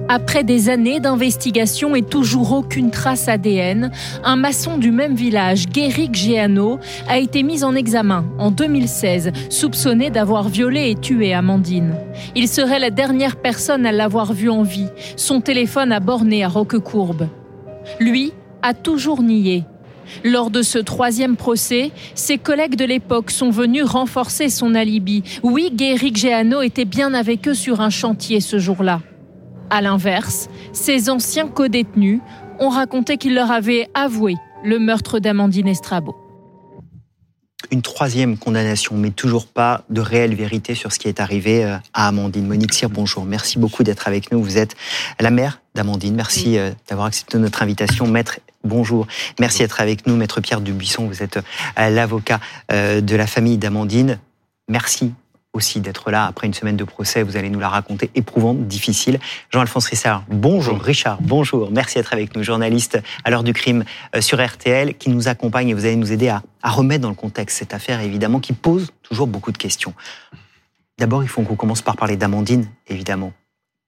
Après 0.09 0.43
des 0.43 0.69
années 0.69 0.99
d'investigation 0.99 1.95
et 1.95 2.01
toujours 2.01 2.51
aucune 2.53 2.89
trace 2.89 3.27
ADN, 3.27 3.91
un 4.23 4.35
maçon 4.35 4.79
du 4.79 4.89
même 4.89 5.13
village, 5.13 5.67
Guéric 5.67 6.15
Géano, 6.15 6.79
a 7.07 7.19
été 7.19 7.43
mis 7.43 7.63
en 7.63 7.75
examen 7.75 8.25
en 8.39 8.49
2016, 8.49 9.33
soupçonné 9.51 10.09
d'avoir 10.09 10.49
violé 10.49 10.89
et 10.89 10.95
tué 10.95 11.31
Amandine. 11.31 11.93
Il 12.35 12.47
serait 12.47 12.79
la 12.79 12.89
dernière 12.89 13.35
personne 13.35 13.85
à 13.85 13.91
l'avoir 13.91 14.33
vue 14.33 14.49
en 14.49 14.63
vie. 14.63 14.89
Son 15.15 15.41
téléphone 15.41 15.91
a 15.91 15.99
borné 15.99 16.43
à 16.43 16.47
Roquecourbe. 16.47 17.27
Lui 17.99 18.33
a 18.63 18.73
toujours 18.73 19.21
nié. 19.21 19.63
Lors 20.23 20.49
de 20.49 20.61
ce 20.61 20.77
troisième 20.77 21.35
procès, 21.35 21.91
ses 22.15 22.37
collègues 22.37 22.75
de 22.75 22.85
l'époque 22.85 23.31
sont 23.31 23.49
venus 23.49 23.83
renforcer 23.83 24.49
son 24.49 24.75
alibi. 24.75 25.23
Oui, 25.43 25.71
Guéric 25.73 26.17
Géano 26.17 26.61
était 26.61 26.85
bien 26.85 27.13
avec 27.13 27.47
eux 27.47 27.53
sur 27.53 27.81
un 27.81 27.89
chantier 27.89 28.39
ce 28.39 28.59
jour-là. 28.59 29.01
À 29.69 29.81
l'inverse, 29.81 30.49
ses 30.71 31.09
anciens 31.09 31.47
codétenus 31.47 32.19
ont 32.59 32.69
raconté 32.69 33.17
qu'il 33.17 33.35
leur 33.35 33.51
avait 33.51 33.87
avoué 33.93 34.35
le 34.63 34.79
meurtre 34.79 35.19
d'Amandine 35.19 35.67
Estrabo. 35.67 36.26
Une 37.71 37.81
troisième 37.81 38.37
condamnation, 38.37 38.95
mais 38.95 39.09
toujours 39.09 39.47
pas 39.47 39.83
de 39.89 39.99
réelle 39.99 40.35
vérité 40.35 40.75
sur 40.75 40.93
ce 40.93 40.99
qui 40.99 41.07
est 41.07 41.19
arrivé 41.19 41.65
euh, 41.65 41.77
à 41.91 42.07
Amandine. 42.07 42.47
Monique 42.47 42.73
Cyr, 42.73 42.87
bonjour. 42.87 43.25
Merci 43.25 43.57
beaucoup 43.57 43.83
d'être 43.83 44.07
avec 44.07 44.31
nous. 44.31 44.43
Vous 44.43 44.59
êtes 44.59 44.75
la 45.19 45.31
mère 45.31 45.59
d'Amandine. 45.73 46.15
Merci 46.15 46.59
euh, 46.59 46.69
d'avoir 46.87 47.07
accepté 47.07 47.39
notre 47.39 47.63
invitation. 47.63 48.07
Maître, 48.07 48.39
bonjour. 48.63 49.07
Merci 49.39 49.59
d'être 49.59 49.81
avec 49.81 50.05
nous. 50.05 50.15
Maître 50.15 50.39
Pierre 50.39 50.61
Dubuisson, 50.61 51.07
vous 51.07 51.23
êtes 51.23 51.37
euh, 51.37 51.89
l'avocat 51.89 52.39
de 52.69 53.15
la 53.15 53.25
famille 53.25 53.57
d'Amandine. 53.57 54.19
Merci 54.69 55.13
aussi 55.57 55.81
d'être 55.81 56.11
là 56.11 56.25
après 56.25 56.47
une 56.47 56.53
semaine 56.53 56.77
de 56.77 56.83
procès. 56.83 57.23
Vous 57.23 57.35
allez 57.35 57.49
nous 57.49 57.59
la 57.59 57.67
raconter, 57.67 58.09
éprouvante, 58.15 58.67
difficile. 58.67 59.19
Jean-Alphonse 59.51 59.87
Rissard, 59.87 60.23
bonjour. 60.29 60.79
Richard, 60.79 61.17
bonjour. 61.21 61.71
Merci 61.71 61.95
d'être 61.95 62.13
avec 62.13 62.35
nous, 62.35 62.43
journaliste 62.43 62.99
à 63.25 63.31
l'heure 63.31 63.43
du 63.43 63.53
crime 63.53 63.83
euh, 64.15 64.21
sur 64.21 64.43
RTL, 64.43 64.95
qui 64.95 65.09
nous 65.09 65.27
accompagne 65.27 65.69
et 65.69 65.73
vous 65.73 65.85
allez 65.85 65.95
nous 65.95 66.11
aider 66.11 66.29
à, 66.29 66.41
remettre 66.63 67.01
dans 67.01 67.09
le 67.09 67.15
contexte 67.15 67.57
cette 67.57 67.73
affaire, 67.73 68.01
évidemment, 68.01 68.39
qui 68.39 68.53
pose 68.53 68.91
toujours 69.01 69.27
beaucoup 69.27 69.51
de 69.51 69.57
questions. 69.57 69.93
D'abord, 70.97 71.23
il 71.23 71.29
faut 71.29 71.41
qu'on 71.41 71.55
commence 71.55 71.81
par 71.81 71.95
parler 71.95 72.17
d'Amandine, 72.17 72.67
évidemment. 72.87 73.33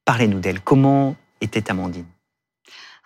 Parlez-nous 0.05 0.39
d'elle. 0.39 0.61
Comment 0.61 1.15
était 1.41 1.69
Amandine? 1.69 2.05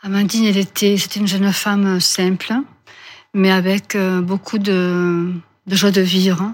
Amandine, 0.01 0.45
elle 0.45 0.57
était, 0.57 0.97
c'était 0.97 1.19
une 1.19 1.27
jeune 1.27 1.51
femme 1.51 1.99
simple, 1.99 2.53
mais 3.33 3.51
avec 3.51 3.95
euh, 3.95 4.21
beaucoup 4.21 4.57
de, 4.57 5.33
de 5.67 5.75
joie 5.75 5.91
de 5.91 6.01
vivre. 6.01 6.53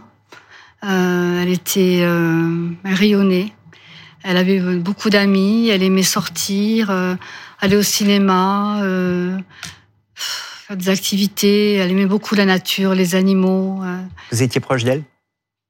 Euh, 0.84 1.42
elle 1.42 1.50
était 1.50 2.00
euh, 2.02 2.70
rayonnée. 2.86 3.54
Elle 4.24 4.38
avait 4.38 4.60
beaucoup 4.78 5.10
d'amis. 5.10 5.70
Elle 5.70 5.84
aimait 5.84 6.04
sortir, 6.04 6.90
euh, 6.90 7.16
aller 7.60 7.76
au 7.76 7.84
cinéma, 7.84 8.82
faire 10.16 10.78
des 10.78 10.90
activités. 10.90 11.76
Elle 11.76 11.92
aimait 11.92 12.06
beaucoup 12.06 12.36
la 12.36 12.46
nature, 12.46 12.96
les 12.96 13.16
animaux. 13.16 13.82
Vous 14.32 14.44
étiez 14.44 14.62
proche 14.62 14.84
d'elle? 14.84 15.04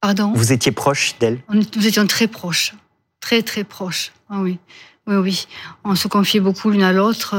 Pardon? 0.02 0.34
Vous 0.34 0.52
étiez 0.52 0.72
proche 0.72 1.16
d'elle? 1.20 1.40
Nous 1.52 1.88
étions 1.88 2.08
très 2.08 2.28
proches. 2.28 2.74
Très, 3.20 3.42
très 3.42 3.64
proches. 3.64 4.12
Ah 4.30 4.40
oui. 4.42 4.58
Oui, 5.08 5.16
oui. 5.16 5.48
On 5.84 5.96
se 5.96 6.08
confiait 6.08 6.40
beaucoup 6.40 6.70
l'une 6.70 6.84
à 6.84 6.94
l'autre. 6.94 7.36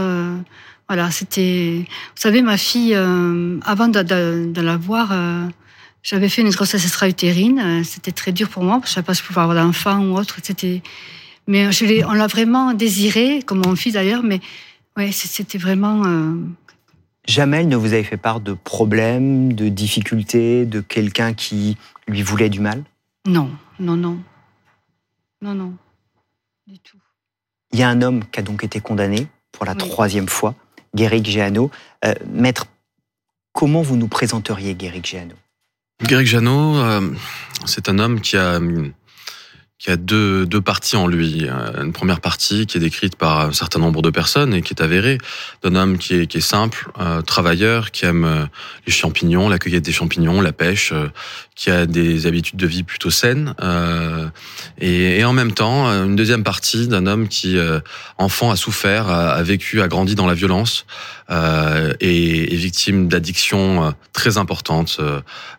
voilà, 0.88 1.10
c'était. 1.10 1.84
Vous 1.86 2.20
savez, 2.20 2.42
ma 2.42 2.56
fille, 2.56 2.94
avant 2.94 3.88
de, 3.88 4.02
de, 4.02 4.50
de 4.52 4.60
la 4.60 4.76
voir, 4.76 5.12
j'avais 6.02 6.28
fait 6.28 6.42
une 6.42 6.50
grossesse 6.50 6.84
extra-utérine. 6.84 7.58
Euh, 7.58 7.84
c'était 7.84 8.12
très 8.12 8.32
dur 8.32 8.48
pour 8.48 8.62
moi, 8.62 8.74
parce 8.74 8.84
que 8.84 8.88
je 8.88 8.94
savais 8.94 9.06
pas 9.06 9.14
si 9.14 9.22
je 9.22 9.26
pouvais 9.26 9.40
avoir 9.40 9.56
d'enfant 9.56 10.00
ou 10.04 10.16
autre. 10.16 10.38
C'était, 10.42 10.82
mais 11.46 11.70
je 11.72 12.04
on 12.06 12.12
l'a 12.12 12.26
vraiment 12.26 12.72
désiré, 12.74 13.42
comme 13.42 13.62
mon 13.64 13.76
fils 13.76 13.94
d'ailleurs, 13.94 14.22
mais 14.22 14.40
ouais, 14.96 15.12
c'était 15.12 15.58
vraiment. 15.58 16.04
Euh... 16.04 16.34
Jamais 17.26 17.58
elle 17.58 17.68
ne 17.68 17.76
vous 17.76 17.92
avait 17.92 18.02
fait 18.02 18.16
part 18.16 18.40
de 18.40 18.54
problèmes, 18.54 19.52
de 19.52 19.68
difficultés, 19.68 20.64
de 20.64 20.80
quelqu'un 20.80 21.34
qui 21.34 21.76
lui 22.08 22.22
voulait 22.22 22.48
du 22.48 22.60
mal? 22.60 22.82
Non, 23.26 23.50
non, 23.78 23.96
non. 23.96 24.18
Non, 25.42 25.54
non. 25.54 25.74
Du 26.66 26.78
tout. 26.78 26.98
Il 27.72 27.78
y 27.78 27.82
a 27.82 27.88
un 27.88 28.02
homme 28.02 28.24
qui 28.30 28.40
a 28.40 28.42
donc 28.42 28.64
été 28.64 28.80
condamné 28.80 29.28
pour 29.52 29.64
la 29.64 29.74
troisième 29.74 30.28
fois, 30.28 30.54
Guéric 30.94 31.26
Géano. 31.26 31.70
Euh, 32.04 32.14
maître, 32.26 32.66
comment 33.52 33.82
vous 33.82 33.96
nous 33.96 34.08
présenteriez 34.08 34.74
Guéric 34.74 35.06
Géano 35.06 35.34
Greg 36.02 36.26
Janot, 36.26 36.76
euh, 36.76 37.10
c'est 37.66 37.88
un 37.88 37.98
homme 37.98 38.20
qui 38.20 38.36
a 38.36 38.58
qui 39.80 39.90
a 39.90 39.96
deux, 39.96 40.44
deux 40.44 40.60
parties 40.60 40.96
en 40.96 41.06
lui. 41.06 41.48
Une 41.82 41.92
première 41.94 42.20
partie 42.20 42.66
qui 42.66 42.76
est 42.76 42.80
décrite 42.80 43.16
par 43.16 43.40
un 43.40 43.52
certain 43.52 43.78
nombre 43.80 44.02
de 44.02 44.10
personnes 44.10 44.52
et 44.52 44.60
qui 44.60 44.74
est 44.74 44.82
avérée 44.82 45.16
d'un 45.62 45.74
homme 45.74 45.96
qui 45.96 46.16
est, 46.16 46.26
qui 46.26 46.36
est 46.36 46.42
simple, 46.42 46.90
euh, 47.00 47.22
travailleur, 47.22 47.90
qui 47.90 48.04
aime 48.04 48.24
euh, 48.24 48.44
les 48.86 48.92
champignons, 48.92 49.48
la 49.48 49.58
cueillette 49.58 49.82
des 49.82 49.92
champignons, 49.92 50.42
la 50.42 50.52
pêche, 50.52 50.92
euh, 50.92 51.08
qui 51.56 51.70
a 51.70 51.86
des 51.86 52.26
habitudes 52.26 52.58
de 52.58 52.66
vie 52.66 52.82
plutôt 52.82 53.08
saines. 53.08 53.54
Euh, 53.62 54.28
et, 54.78 55.20
et, 55.20 55.24
en 55.24 55.32
même 55.32 55.52
temps, 55.52 55.86
une 55.86 56.14
deuxième 56.14 56.44
partie 56.44 56.86
d'un 56.86 57.06
homme 57.06 57.28
qui, 57.28 57.58
enfant, 58.18 58.50
a 58.50 58.56
souffert, 58.56 59.08
a, 59.08 59.32
a, 59.32 59.42
vécu, 59.42 59.80
a 59.82 59.88
grandi 59.88 60.14
dans 60.14 60.26
la 60.26 60.34
violence 60.34 60.86
et 61.30 62.52
est 62.52 62.56
victime 62.56 63.08
d'addictions 63.08 63.94
très 64.12 64.38
importantes, 64.38 65.00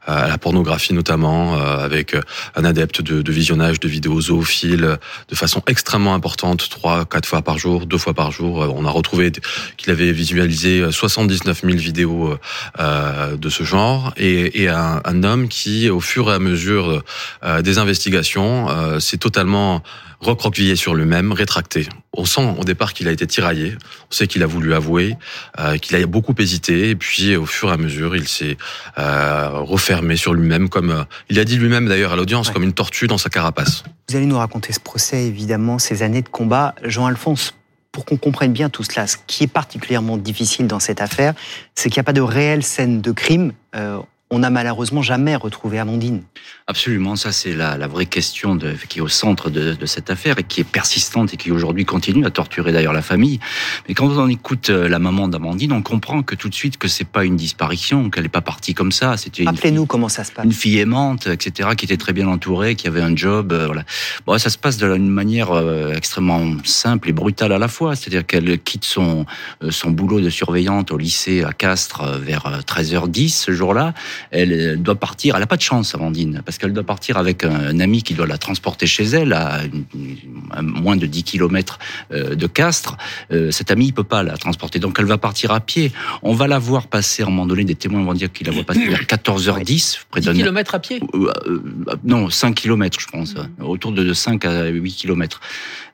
à 0.05 0.27
la 0.27 0.37
pornographie 0.37 0.93
notamment, 0.93 1.55
avec 1.55 2.15
un 2.55 2.65
adepte 2.65 3.01
de, 3.01 3.21
de 3.21 3.31
visionnage 3.31 3.79
de 3.79 3.87
vidéos 3.87 4.21
zoophiles 4.21 4.97
de 5.29 5.35
façon 5.35 5.61
extrêmement 5.67 6.13
importante, 6.13 6.69
trois, 6.69 7.05
quatre 7.05 7.27
fois 7.27 7.41
par 7.41 7.57
jour, 7.57 7.85
deux 7.85 7.97
fois 7.97 8.13
par 8.13 8.31
jour. 8.31 8.73
On 8.75 8.85
a 8.85 8.89
retrouvé 8.89 9.31
qu'il 9.77 9.91
avait 9.91 10.11
visualisé 10.11 10.91
79 10.91 11.61
000 11.61 11.73
vidéos 11.77 12.37
euh, 12.79 13.37
de 13.37 13.49
ce 13.49 13.63
genre 13.63 14.13
et, 14.17 14.63
et 14.63 14.69
un, 14.69 15.01
un, 15.03 15.23
homme 15.23 15.47
qui, 15.47 15.89
au 15.89 15.99
fur 15.99 16.31
et 16.31 16.33
à 16.33 16.39
mesure 16.39 17.03
euh, 17.43 17.61
des 17.61 17.77
investigations, 17.77 18.69
euh, 18.69 18.99
s'est 18.99 19.17
totalement 19.17 19.83
recroquevillé 20.21 20.75
sur 20.75 20.93
lui-même, 20.95 21.31
rétracté. 21.31 21.89
On 22.13 22.25
sent 22.25 22.55
au 22.57 22.63
départ 22.63 22.93
qu'il 22.93 23.07
a 23.07 23.11
été 23.11 23.25
tiraillé, 23.27 23.75
on 24.09 24.13
sait 24.13 24.27
qu'il 24.27 24.43
a 24.43 24.45
voulu 24.45 24.73
avouer, 24.73 25.17
euh, 25.59 25.77
qu'il 25.77 25.95
a 25.95 26.05
beaucoup 26.05 26.35
hésité, 26.37 26.89
et 26.89 26.95
puis 26.95 27.35
au 27.35 27.45
fur 27.45 27.69
et 27.69 27.73
à 27.73 27.77
mesure, 27.77 28.15
il 28.15 28.27
s'est 28.27 28.57
euh, 28.99 29.49
refermé 29.53 30.15
sur 30.15 30.33
lui-même, 30.33 30.69
comme 30.69 30.91
euh, 30.91 31.03
il 31.29 31.39
a 31.39 31.45
dit 31.45 31.57
lui-même 31.57 31.87
d'ailleurs 31.87 32.13
à 32.13 32.15
l'audience, 32.15 32.51
comme 32.51 32.63
une 32.63 32.73
tortue 32.73 33.07
dans 33.07 33.17
sa 33.17 33.29
carapace. 33.29 33.83
Vous 34.09 34.15
allez 34.15 34.25
nous 34.25 34.37
raconter 34.37 34.71
ce 34.73 34.79
procès, 34.79 35.25
évidemment, 35.25 35.79
ces 35.79 36.03
années 36.03 36.21
de 36.21 36.29
combat. 36.29 36.75
Jean-Alphonse, 36.83 37.55
pour 37.91 38.05
qu'on 38.05 38.17
comprenne 38.17 38.53
bien 38.53 38.69
tout 38.69 38.83
cela, 38.83 39.07
ce 39.07 39.17
qui 39.27 39.43
est 39.43 39.51
particulièrement 39.51 40.17
difficile 40.17 40.67
dans 40.67 40.79
cette 40.79 41.01
affaire, 41.01 41.33
c'est 41.75 41.89
qu'il 41.89 41.99
n'y 41.99 42.01
a 42.01 42.05
pas 42.05 42.13
de 42.13 42.21
réelle 42.21 42.63
scène 42.63 43.01
de 43.01 43.11
crime. 43.11 43.53
Euh, 43.75 43.99
on 44.31 44.39
n'a 44.39 44.49
malheureusement 44.49 45.01
jamais 45.01 45.35
retrouvé 45.35 45.77
Amandine. 45.77 46.23
Absolument, 46.65 47.17
ça 47.17 47.33
c'est 47.33 47.53
la, 47.53 47.77
la, 47.77 47.87
vraie 47.87 48.05
question 48.05 48.55
de, 48.55 48.73
qui 48.87 48.99
est 48.99 49.01
au 49.01 49.09
centre 49.09 49.49
de, 49.49 49.73
de, 49.73 49.85
cette 49.85 50.09
affaire 50.09 50.39
et 50.39 50.43
qui 50.43 50.61
est 50.61 50.65
persistante 50.65 51.33
et 51.33 51.37
qui 51.37 51.51
aujourd'hui 51.51 51.83
continue 51.83 52.25
à 52.25 52.31
torturer 52.31 52.71
d'ailleurs 52.71 52.93
la 52.93 53.01
famille. 53.01 53.41
Mais 53.89 53.93
quand 53.93 54.07
on 54.07 54.29
écoute 54.29 54.69
euh, 54.69 54.87
la 54.87 54.99
maman 54.99 55.27
d'Amandine, 55.27 55.73
on 55.73 55.81
comprend 55.81 56.23
que 56.23 56.33
tout 56.33 56.47
de 56.47 56.55
suite 56.55 56.77
que 56.77 56.87
c'est 56.87 57.07
pas 57.07 57.25
une 57.25 57.35
disparition, 57.35 58.09
qu'elle 58.09 58.23
n'est 58.23 58.29
pas 58.29 58.41
partie 58.41 58.73
comme 58.73 58.93
ça. 58.93 59.17
C'était 59.17 59.43
Rappelez-nous 59.43 59.85
comment 59.85 60.07
ça 60.07 60.23
se 60.23 60.31
passe. 60.31 60.45
Une 60.45 60.53
fille 60.53 60.79
aimante, 60.79 61.27
etc., 61.27 61.71
qui 61.75 61.83
était 61.83 61.97
très 61.97 62.13
bien 62.13 62.29
entourée, 62.29 62.75
qui 62.75 62.87
avait 62.87 63.01
un 63.01 63.15
job. 63.15 63.51
Euh, 63.51 63.65
voilà. 63.65 63.83
Bon, 64.25 64.37
ça 64.37 64.49
se 64.49 64.57
passe 64.57 64.77
d'une 64.77 65.09
manière 65.09 65.51
euh, 65.51 65.93
extrêmement 65.93 66.55
simple 66.63 67.09
et 67.09 67.13
brutale 67.13 67.51
à 67.51 67.59
la 67.59 67.67
fois. 67.67 67.97
C'est-à-dire 67.97 68.25
qu'elle 68.25 68.57
quitte 68.59 68.85
son 68.85 69.25
son 69.69 69.91
boulot 69.91 70.21
de 70.21 70.29
surveillante 70.29 70.91
au 70.91 70.97
lycée 70.97 71.43
à 71.43 71.51
Castres 71.51 72.03
vers 72.17 72.61
13h10 72.65 73.29
ce 73.29 73.51
jour-là 73.51 73.93
elle 74.29 74.81
doit 74.81 74.95
partir. 74.95 75.35
Elle 75.35 75.41
n'a 75.41 75.47
pas 75.47 75.57
de 75.57 75.61
chance, 75.61 75.95
Amandine, 75.95 76.41
parce 76.45 76.57
qu'elle 76.57 76.73
doit 76.73 76.83
partir 76.83 77.17
avec 77.17 77.43
un, 77.43 77.79
ami 77.79 78.03
qui 78.03 78.13
doit 78.13 78.27
la 78.27 78.37
transporter 78.37 78.85
chez 78.85 79.03
elle 79.03 79.33
à, 79.33 79.61
moins 80.61 80.95
de 80.95 81.05
10 81.05 81.23
km 81.23 81.79
euh, 82.11 82.35
de 82.35 82.47
Castres. 82.47 82.97
Euh, 83.31 83.51
cet 83.51 83.71
ami, 83.71 83.87
il 83.87 83.93
peut 83.93 84.03
pas 84.03 84.23
la 84.23 84.37
transporter, 84.37 84.79
donc 84.79 84.97
elle 84.99 85.05
va 85.05 85.17
partir 85.17 85.51
à 85.51 85.59
pied. 85.59 85.91
On 86.21 86.33
va 86.33 86.47
la 86.47 86.59
voir 86.59 86.87
passer, 86.87 87.23
à 87.23 87.25
un 87.25 87.29
moment 87.29 87.45
donné, 87.45 87.63
des 87.63 87.75
témoins 87.75 88.03
vont 88.03 88.13
dire 88.13 88.31
qu'il 88.31 88.47
la 88.47 88.53
voit 88.53 88.63
passer 88.63 88.93
à 88.93 88.97
14h10. 88.97 90.01
Près 90.09 90.21
10 90.21 90.33
km 90.33 90.75
à 90.75 90.79
pied 90.79 91.01
euh, 91.13 91.61
Non, 92.03 92.29
5 92.29 92.55
km, 92.55 92.99
je 92.99 93.07
pense. 93.07 93.35
Autour 93.59 93.91
de 93.91 94.13
5 94.13 94.45
à 94.45 94.67
8 94.67 94.93
km. 94.93 95.39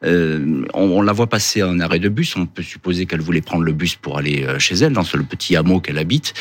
Euh, 0.03 0.65
on, 0.73 1.01
la 1.01 1.13
voit 1.13 1.27
passer 1.27 1.61
un 1.61 1.79
arrêt 1.79 1.99
de 1.99 2.09
bus. 2.09 2.35
On 2.35 2.45
peut 2.45 2.63
supposer 2.63 3.05
qu'elle 3.05 3.21
voulait 3.21 3.41
prendre 3.41 3.63
le 3.63 3.73
bus 3.73 3.95
pour 3.95 4.17
aller 4.17 4.43
euh, 4.43 4.59
chez 4.59 4.75
elle, 4.75 4.93
dans 4.93 5.03
ce, 5.03 5.17
le 5.17 5.23
petit 5.23 5.55
hameau 5.55 5.79
qu'elle 5.79 5.97
habite. 5.97 6.33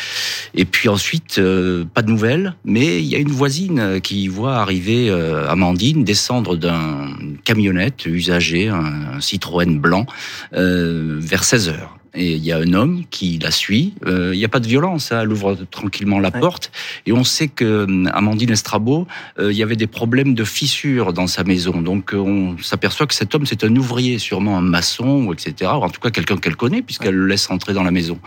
Et 0.55 0.65
puis 0.65 0.89
ensuite, 0.89 1.39
euh, 1.39 1.85
pas 1.85 2.03
de 2.03 2.11
nouvelles, 2.11 2.55
mais 2.65 3.01
il 3.03 3.07
y 3.07 3.15
a 3.15 3.19
une 3.19 3.33
voisine 3.33 4.01
qui 4.01 4.29
voit 4.29 4.57
arriver 4.57 5.11
Amandine 5.49 6.05
descendre 6.05 6.57
d'un 6.57 7.17
camionnette 7.45 8.07
usagé, 8.07 8.69
un, 8.69 9.21
Citroën 9.21 9.79
blanc, 9.79 10.07
vers 10.53 11.45
16 11.45 11.69
heures 11.71 11.99
et 12.17 12.33
il 12.33 12.45
y 12.45 12.53
a 12.53 12.59
un 12.59 12.73
homme 12.73 13.05
qui 13.11 13.39
la 13.39 13.51
suit. 13.51 13.95
Euh, 14.07 14.35
il 14.35 14.39
n'y 14.39 14.45
a 14.45 14.49
pas 14.49 14.61
de 14.61 14.67
violence, 14.67 15.13
hein, 15.13 15.21
elle 15.23 15.33
ouvre 15.33 15.55
tranquillement 15.71 16.19
la 16.19 16.31
porte 16.31 16.73
et 17.07 17.13
on 17.13 17.25
sait 17.25 17.49
que 17.49 17.65
euh, 17.65 18.11
Amandine 18.13 18.51
Estrabo, 18.51 19.07
euh, 19.39 19.53
il 19.53 19.59
y 19.59 19.63
avait 19.63 19.77
des 19.77 19.87
problèmes 19.87 20.35
de 20.35 20.45
fissures 20.45 21.13
dans 21.13 21.27
sa 21.27 21.45
maison. 21.45 21.83
Donc 21.83 22.13
on 22.15 22.57
s'aperçoit 22.59 23.07
que 23.07 23.15
cet 23.15 23.35
homme 23.35 23.47
c'est 23.47 23.65
un 23.65 23.75
ouvrier, 23.77 24.19
sûrement 24.19 24.59
un 24.59 24.63
maçon, 24.63 25.33
etc. 25.33 25.71
Ou 25.75 25.85
en 25.85 25.91
tout 25.91 26.01
cas 26.01 26.11
quelqu'un 26.11 26.37
qu'elle 26.39 26.57
connaît 26.57 26.83
puisqu'elle 26.83 27.15
le 27.15 27.27
laisse 27.27 27.51
entrer 27.51 27.75
dans 27.75 27.85
la 27.85 27.91
maison. 27.91 28.19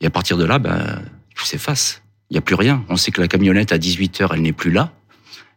Et 0.00 0.06
à 0.06 0.10
partir 0.10 0.36
de 0.36 0.44
là, 0.44 0.58
ben, 0.58 1.00
tout 1.34 1.44
s'efface. 1.44 2.02
Il 2.30 2.34
n'y 2.34 2.38
a 2.38 2.42
plus 2.42 2.54
rien. 2.56 2.84
On 2.88 2.96
sait 2.96 3.10
que 3.10 3.20
la 3.20 3.28
camionnette 3.28 3.72
à 3.72 3.78
18 3.78 4.20
heures, 4.22 4.34
elle 4.34 4.42
n'est 4.42 4.52
plus 4.52 4.70
là. 4.70 4.92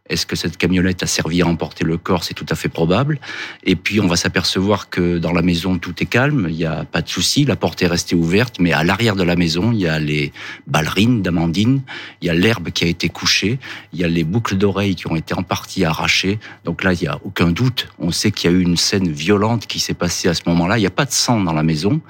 Est-ce 0.08 0.26
que 0.26 0.36
cette 0.36 0.56
camionnette 0.56 1.02
a 1.02 1.06
servi 1.06 1.42
à 1.42 1.46
emporter 1.46 1.84
le 1.84 1.98
corps? 1.98 2.24
C'est 2.24 2.34
tout 2.34 2.46
à 2.48 2.54
fait 2.54 2.68
probable. 2.68 3.20
Et 3.64 3.76
puis 3.76 4.00
on 4.00 4.06
va 4.06 4.16
s'apercevoir 4.16 4.90
que 4.90 5.18
dans 5.18 5.32
la 5.32 5.42
maison 5.42 5.78
tout 5.78 5.94
est 6.02 6.06
calme, 6.06 6.46
il 6.48 6.56
n'y 6.56 6.64
a 6.64 6.84
pas 6.84 7.02
de 7.02 7.08
souci, 7.08 7.44
la 7.44 7.56
porte 7.56 7.82
est 7.82 7.86
restée 7.86 8.14
ouverte, 8.14 8.56
mais 8.58 8.72
à 8.72 8.84
l'arrière 8.84 9.16
de 9.16 9.22
la 9.22 9.36
maison 9.36 9.72
il 9.72 9.80
y 9.80 9.86
a 9.86 9.98
les 9.98 10.32
ballerines 10.66 11.22
d'Amandine, 11.22 11.82
il 12.22 12.26
y 12.26 12.30
a 12.30 12.34
l'herbe 12.34 12.70
qui 12.70 12.84
a 12.84 12.88
été 12.88 13.08
couchée, 13.08 13.58
il 13.92 14.00
y 14.00 14.04
a 14.04 14.08
les 14.08 14.24
boucles 14.24 14.56
d'oreilles 14.56 14.94
qui 14.94 15.06
ont 15.06 15.16
été 15.16 15.34
en 15.34 15.42
partie 15.42 15.84
arrachées. 15.84 16.38
Donc 16.64 16.84
là 16.84 16.92
il 16.92 17.00
n'y 17.00 17.08
a 17.08 17.18
aucun 17.24 17.50
doute, 17.50 17.88
on 17.98 18.10
sait 18.10 18.30
qu'il 18.30 18.50
y 18.50 18.54
a 18.54 18.56
eu 18.56 18.62
une 18.62 18.76
scène 18.76 19.10
violente 19.10 19.66
qui 19.66 19.80
s'est 19.80 19.94
passée 19.94 20.28
à 20.28 20.34
ce 20.34 20.42
moment-là. 20.46 20.78
Il 20.78 20.80
n'y 20.80 20.86
a 20.86 20.90
pas 20.90 21.04
de 21.04 21.12
sang 21.12 21.40
dans 21.40 21.52
la 21.52 21.62
maison, 21.62 22.00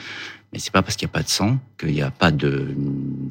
mais 0.53 0.59
c'est 0.59 0.73
pas 0.73 0.83
parce 0.83 0.97
qu'il 0.97 1.07
n'y 1.07 1.11
a 1.11 1.15
pas 1.15 1.23
de 1.23 1.29
sang 1.29 1.59
qu'il 1.79 1.93
n'y 1.93 2.03
a 2.03 2.11
pas 2.11 2.31
de 2.31 2.67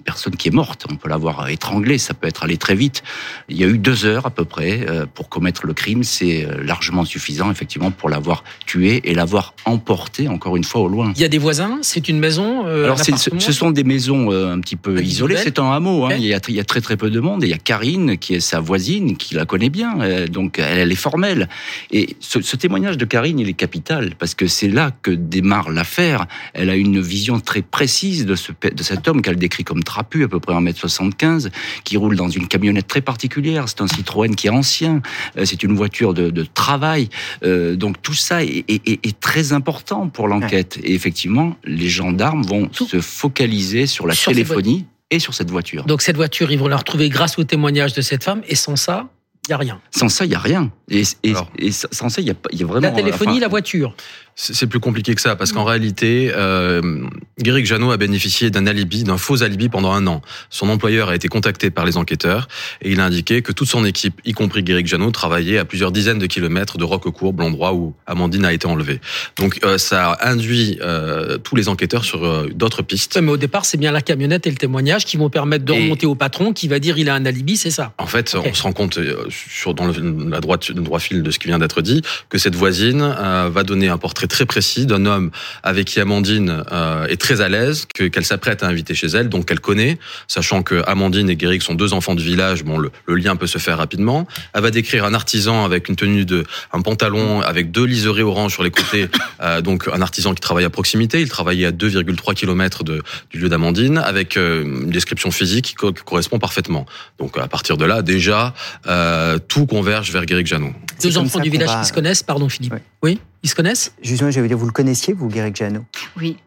personne 0.05 0.35
qui 0.35 0.47
est 0.47 0.51
morte. 0.51 0.85
On 0.89 0.95
peut 0.95 1.09
l'avoir 1.09 1.49
étranglée, 1.49 1.97
ça 1.97 2.13
peut 2.13 2.27
être 2.27 2.43
allé 2.43 2.57
très 2.57 2.75
vite. 2.75 3.03
Il 3.49 3.57
y 3.57 3.63
a 3.63 3.67
eu 3.67 3.77
deux 3.77 4.05
heures 4.05 4.25
à 4.25 4.29
peu 4.29 4.45
près 4.45 4.85
euh, 4.87 5.05
pour 5.13 5.27
commettre 5.27 5.65
le 5.65 5.73
crime. 5.73 6.03
C'est 6.03 6.45
euh, 6.45 6.63
largement 6.63 7.03
suffisant, 7.03 7.51
effectivement, 7.51 7.91
pour 7.91 8.09
l'avoir 8.09 8.43
tué 8.65 9.01
et 9.03 9.13
l'avoir 9.13 9.53
emporté, 9.65 10.29
encore 10.29 10.55
une 10.55 10.63
fois, 10.63 10.81
au 10.81 10.87
loin. 10.87 11.11
Il 11.15 11.21
y 11.21 11.25
a 11.25 11.27
des 11.27 11.37
voisins? 11.37 11.79
C'est 11.81 12.07
une 12.07 12.19
maison 12.19 12.65
euh, 12.65 12.85
Alors, 12.85 12.99
ce 12.99 13.51
sont 13.51 13.71
des 13.71 13.83
maisons 13.83 14.31
un 14.31 14.59
petit 14.61 14.77
peu 14.77 15.01
isolées. 15.03 15.37
C'est 15.37 15.59
un 15.59 15.71
hameau. 15.71 16.05
Hein. 16.05 16.15
Il, 16.17 16.25
y 16.25 16.33
a, 16.33 16.39
il, 16.47 16.55
y 16.55 16.59
a, 16.59 16.63
très 16.63 16.81
très 16.81 16.95
peu 16.95 17.09
de 17.09 17.19
monde. 17.19 17.43
Et 17.43 17.47
il 17.47 17.49
y 17.49 17.53
a 17.53 17.57
Karine, 17.57 18.17
qui 18.17 18.35
est 18.35 18.39
sa 18.39 18.61
voisine, 18.61 19.17
qui 19.17 19.35
la 19.35 19.45
connaît 19.45 19.69
bien. 19.69 20.27
donc, 20.27 20.59
elle, 20.59 20.79
elle 20.79 20.91
est 20.91 20.95
formelle. 20.95 21.49
Et 21.91 22.15
ce, 22.21 22.41
ce 22.41 22.55
témoignage 22.55 22.97
de 22.97 23.05
Karine, 23.05 23.39
il 23.39 23.49
est 23.49 23.53
capital, 23.53 24.15
parce 24.17 24.35
que 24.35 24.47
c'est 24.47 24.69
là 24.69 24.91
que 25.01 25.11
démarre 25.11 25.69
l'affaire. 25.69 26.27
Elle 26.53 26.69
a 26.69 26.75
une 26.75 26.99
vision 27.07 27.39
très 27.39 27.61
précise 27.61 28.25
de, 28.25 28.35
ce, 28.35 28.51
de 28.51 28.83
cet 28.83 29.07
homme 29.07 29.21
qu'elle 29.21 29.37
décrit 29.37 29.63
comme 29.63 29.83
trapu, 29.83 30.23
à 30.23 30.27
peu 30.27 30.39
près 30.39 30.53
1m75, 30.53 31.49
qui 31.83 31.97
roule 31.97 32.15
dans 32.15 32.29
une 32.29 32.47
camionnette 32.47 32.87
très 32.87 33.01
particulière. 33.01 33.67
C'est 33.67 33.81
un 33.81 33.87
Citroën 33.87 34.35
qui 34.35 34.47
est 34.47 34.51
ancien, 34.51 35.01
euh, 35.37 35.45
c'est 35.45 35.63
une 35.63 35.75
voiture 35.75 36.13
de, 36.13 36.29
de 36.29 36.43
travail. 36.43 37.09
Euh, 37.43 37.75
donc 37.75 38.01
tout 38.01 38.13
ça 38.13 38.43
est, 38.43 38.65
est, 38.67 38.87
est, 38.87 39.19
très 39.19 39.53
important 39.53 40.09
pour 40.09 40.27
l'enquête. 40.27 40.79
Et 40.83 40.93
effectivement, 40.93 41.55
les 41.63 41.89
gendarmes 41.89 42.43
vont 42.43 42.69
se 42.71 43.01
focaliser 43.01 43.87
sur 43.87 44.05
la 44.05 44.15
téléphonie 44.15 44.85
et 45.09 45.19
sur 45.19 45.33
cette 45.33 45.49
voiture. 45.49 45.85
Donc 45.85 46.01
cette 46.01 46.17
voiture, 46.17 46.51
ils 46.51 46.59
vont 46.59 46.67
la 46.67 46.77
retrouver 46.77 47.09
grâce 47.09 47.39
au 47.39 47.43
témoignage 47.43 47.93
de 47.93 48.01
cette 48.01 48.23
femme, 48.23 48.41
et 48.47 48.55
sans 48.55 48.75
ça, 48.75 49.09
il 49.47 49.51
n'y 49.51 49.53
a 49.53 49.57
rien. 49.57 49.81
Sans 49.91 50.09
ça, 50.09 50.25
il 50.25 50.29
n'y 50.29 50.35
a 50.35 50.39
rien. 50.39 50.71
Et, 50.89 51.03
et, 51.23 51.33
et, 51.57 51.71
sans 51.71 52.09
ça, 52.09 52.21
il 52.21 52.27
y 52.27 52.31
a, 52.31 52.33
a 52.33 52.65
vraiment... 52.65 52.81
La 52.81 52.91
téléphonie, 52.91 53.39
la 53.39 53.47
voiture 53.47 53.95
c'est 54.39 54.67
plus 54.67 54.79
compliqué 54.79 55.15
que 55.15 55.21
ça, 55.21 55.35
parce 55.35 55.51
qu'en 55.51 55.63
réalité, 55.63 56.31
euh, 56.35 57.03
Guéric 57.41 57.65
Janot 57.65 57.91
a 57.91 57.97
bénéficié 57.97 58.51
d'un 58.51 58.67
alibi, 58.67 59.03
d'un 59.03 59.17
faux 59.17 59.41
alibi 59.41 59.67
pendant 59.67 59.91
un 59.91 60.05
an. 60.05 60.21
Son 60.51 60.69
employeur 60.69 61.09
a 61.09 61.15
été 61.15 61.27
contacté 61.27 61.71
par 61.71 61.85
les 61.85 61.97
enquêteurs 61.97 62.47
et 62.81 62.91
il 62.91 62.99
a 62.99 63.05
indiqué 63.05 63.41
que 63.41 63.51
toute 63.51 63.67
son 63.67 63.83
équipe, 63.83 64.21
y 64.25 64.33
compris 64.33 64.61
Guéric 64.61 64.85
Janot, 64.85 65.09
travaillait 65.09 65.57
à 65.57 65.65
plusieurs 65.65 65.91
dizaines 65.91 66.19
de 66.19 66.27
kilomètres 66.27 66.77
de 66.77 66.83
Roquecourt, 66.83 67.33
l'endroit 67.35 67.73
où 67.73 67.95
Amandine 68.05 68.45
a 68.45 68.53
été 68.53 68.67
enlevée. 68.67 69.01
Donc 69.37 69.59
euh, 69.63 69.79
ça 69.79 70.11
a 70.11 70.29
induit 70.29 70.77
euh, 70.81 71.39
tous 71.39 71.55
les 71.55 71.67
enquêteurs 71.67 72.05
sur 72.05 72.23
euh, 72.23 72.47
d'autres 72.53 72.83
pistes. 72.83 73.17
Mais 73.19 73.31
au 73.31 73.37
départ, 73.37 73.65
c'est 73.65 73.77
bien 73.77 73.91
la 73.91 74.01
camionnette 74.01 74.45
et 74.45 74.51
le 74.51 74.57
témoignage 74.57 75.05
qui 75.05 75.17
vont 75.17 75.31
permettre 75.31 75.65
de 75.65 75.73
remonter 75.73 76.05
au 76.05 76.15
patron 76.15 76.53
qui 76.53 76.67
va 76.67 76.77
dire 76.77 76.99
il 76.99 77.09
a 77.09 77.15
un 77.15 77.25
alibi, 77.25 77.57
c'est 77.57 77.71
ça 77.71 77.93
En 77.97 78.05
fait, 78.05 78.35
on 78.35 78.53
se 78.53 78.63
rend 78.63 78.71
compte, 78.71 78.99
euh, 78.99 79.25
sur, 79.29 79.73
dans 79.73 79.85
le, 79.85 80.29
la 80.29 80.41
droite, 80.41 80.69
le 80.69 80.81
droit 80.81 80.99
fil 80.99 81.23
de 81.23 81.31
ce 81.31 81.39
qui 81.39 81.47
vient 81.47 81.59
d'être 81.59 81.81
dit, 81.81 82.01
que 82.29 82.37
cette 82.37 82.55
voisine 82.55 83.15
va 83.49 83.63
donner 83.63 83.87
un 83.87 83.97
portrait 83.97 84.26
très 84.27 84.45
précis 84.45 84.85
d'un 84.85 85.05
homme 85.05 85.31
avec 85.63 85.85
qui 85.85 85.99
Amandine 85.99 86.63
euh, 86.71 87.07
est 87.07 87.19
très 87.19 87.41
à 87.41 87.49
l'aise, 87.49 87.85
que, 87.93 88.05
qu'elle 88.05 88.25
s'apprête 88.25 88.63
à 88.63 88.67
inviter 88.67 88.93
chez 88.93 89.07
elle, 89.07 89.29
donc 89.29 89.45
qu'elle 89.47 89.59
connaît, 89.59 89.97
sachant 90.27 90.63
que 90.63 90.83
Amandine 90.87 91.29
et 91.29 91.35
Guéric 91.35 91.63
sont 91.63 91.75
deux 91.75 91.93
enfants 91.93 92.15
du 92.15 92.23
village, 92.23 92.63
bon, 92.63 92.77
le, 92.77 92.91
le, 93.05 93.15
lien 93.15 93.35
peut 93.35 93.47
se 93.47 93.57
faire 93.57 93.77
rapidement. 93.77 94.27
Elle 94.53 94.61
va 94.61 94.71
décrire 94.71 95.05
un 95.05 95.13
artisan 95.13 95.65
avec 95.65 95.89
une 95.89 95.95
tenue 95.95 96.25
de, 96.25 96.43
un 96.73 96.81
pantalon 96.81 97.41
avec 97.41 97.71
deux 97.71 97.85
liserés 97.85 98.23
orange 98.23 98.53
sur 98.53 98.63
les 98.63 98.71
côtés, 98.71 99.09
euh, 99.41 99.61
donc 99.61 99.87
un 99.91 100.01
artisan 100.01 100.33
qui 100.33 100.41
travaille 100.41 100.65
à 100.65 100.69
proximité. 100.69 101.21
Il 101.21 101.29
travaillait 101.29 101.67
à 101.67 101.71
2,3 101.71 102.33
km 102.33 102.83
de, 102.83 103.01
du 103.31 103.39
lieu 103.39 103.49
d'Amandine, 103.49 103.97
avec 103.97 104.37
euh, 104.37 104.63
une 104.63 104.89
description 104.89 105.31
physique 105.31 105.65
qui, 105.65 105.73
co- 105.75 105.93
correspond 105.93 106.39
parfaitement. 106.39 106.85
Donc 107.19 107.37
à 107.37 107.47
partir 107.47 107.77
de 107.77 107.85
là, 107.85 108.01
déjà, 108.01 108.53
euh, 108.87 109.37
tout 109.47 109.65
converge 109.65 110.11
vers 110.11 110.25
Guéric 110.25 110.47
Janot. 110.47 110.73
Deux 111.01 111.17
enfants 111.17 111.39
du 111.39 111.49
village 111.49 111.69
va... 111.69 111.81
qui 111.81 111.87
se 111.87 111.93
connaissent, 111.93 112.23
pardon 112.23 112.49
Philippe. 112.49 112.73
Oui. 112.73 112.79
oui 113.03 113.19
ils 113.43 113.49
se 113.49 113.55
connaissent? 113.55 113.93
Justement, 114.01 114.31
je 114.31 114.39
vais 114.39 114.47
dire, 114.47 114.57
vous 114.57 114.65
le 114.65 114.71
connaissiez, 114.71 115.13
vous, 115.13 115.27
Guéric 115.27 115.55
Janot 115.55 115.85
Oui. 116.17 116.37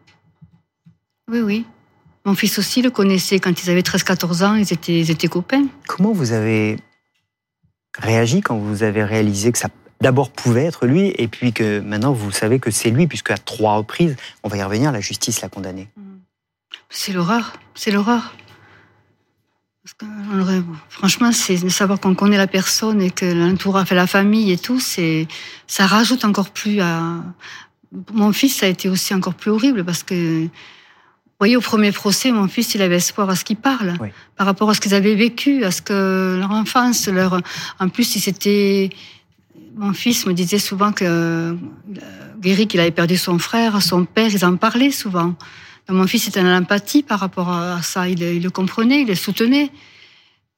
Oui, 1.29 1.39
oui. 1.39 1.65
Mon 2.25 2.35
fils 2.35 2.59
aussi 2.59 2.81
le 2.81 2.91
connaissait 2.91 3.39
quand 3.39 3.63
ils 3.63 3.69
avaient 3.69 3.81
13-14 3.81 4.43
ans, 4.45 4.55
ils 4.55 4.71
étaient, 4.71 4.99
ils 4.99 5.09
étaient 5.09 5.27
copains. 5.27 5.65
Comment 5.87 6.11
vous 6.11 6.33
avez 6.33 6.77
réagi 7.97 8.41
quand 8.41 8.57
vous 8.57 8.83
avez 8.83 9.03
réalisé 9.03 9.51
que 9.51 9.57
ça 9.57 9.69
d'abord 10.01 10.31
pouvait 10.31 10.65
être 10.65 10.87
lui, 10.87 11.13
et 11.17 11.27
puis 11.27 11.53
que 11.53 11.79
maintenant 11.79 12.11
vous 12.11 12.31
savez 12.31 12.59
que 12.59 12.71
c'est 12.71 12.89
lui, 12.89 13.05
puisque 13.07 13.31
à 13.31 13.37
trois 13.37 13.75
reprises, 13.75 14.15
on 14.43 14.49
va 14.49 14.57
y 14.57 14.63
revenir, 14.63 14.91
la 14.91 14.99
justice 14.99 15.41
l'a 15.41 15.49
condamné? 15.49 15.89
C'est 16.89 17.13
l'horreur, 17.13 17.53
c'est 17.75 17.91
l'horreur. 17.91 18.35
Parce 19.83 19.95
que, 19.95 20.05
franchement, 20.89 21.31
c'est 21.31 21.57
de 21.57 21.69
savoir 21.69 21.99
qu'on 21.99 22.13
connaît 22.13 22.37
la 22.37 22.45
personne 22.45 23.01
et 23.01 23.09
que 23.09 23.25
l'entourage, 23.25 23.87
fait 23.87 23.95
la 23.95 24.05
famille 24.05 24.51
et 24.51 24.57
tout, 24.57 24.79
c'est, 24.79 25.27
ça 25.65 25.87
rajoute 25.87 26.23
encore 26.23 26.51
plus 26.51 26.79
à. 26.81 27.15
Mon 28.13 28.31
fils, 28.31 28.57
ça 28.57 28.67
a 28.67 28.69
été 28.69 28.87
aussi 28.89 29.13
encore 29.13 29.33
plus 29.33 29.49
horrible 29.49 29.83
parce 29.83 30.03
que, 30.03 30.43
vous 30.43 30.49
voyez, 31.39 31.57
au 31.57 31.61
premier 31.61 31.91
procès, 31.91 32.31
mon 32.31 32.47
fils, 32.47 32.75
il 32.75 32.81
avait 32.83 32.97
espoir 32.97 33.27
à 33.31 33.35
ce 33.35 33.43
qu'il 33.43 33.57
parle, 33.57 33.95
oui. 33.99 34.09
par 34.37 34.45
rapport 34.45 34.69
à 34.69 34.75
ce 34.75 34.81
qu'ils 34.81 34.93
avaient 34.93 35.15
vécu, 35.15 35.65
à 35.65 35.71
ce 35.71 35.81
que 35.81 36.37
leur 36.39 36.51
enfance, 36.51 37.07
leur. 37.07 37.41
En 37.79 37.89
plus, 37.89 38.15
il 38.15 38.19
s'était. 38.19 38.91
Mon 39.75 39.93
fils 39.93 40.27
me 40.27 40.33
disait 40.33 40.59
souvent 40.59 40.91
que 40.91 41.57
Guéric, 42.39 42.75
il 42.75 42.79
avait 42.81 42.91
perdu 42.91 43.17
son 43.17 43.39
frère, 43.39 43.81
son 43.81 44.05
père, 44.05 44.29
ils 44.31 44.45
en 44.45 44.57
parlaient 44.57 44.91
souvent. 44.91 45.35
Donc 45.87 45.97
mon 45.97 46.07
fils 46.07 46.27
était 46.27 46.39
en 46.39 46.55
empathie 46.55 47.03
par 47.03 47.19
rapport 47.19 47.49
à 47.49 47.81
ça. 47.81 48.07
Il, 48.07 48.21
il, 48.21 48.43
le 48.43 48.49
comprenait, 48.49 49.01
il 49.01 49.07
le 49.07 49.15
soutenait. 49.15 49.71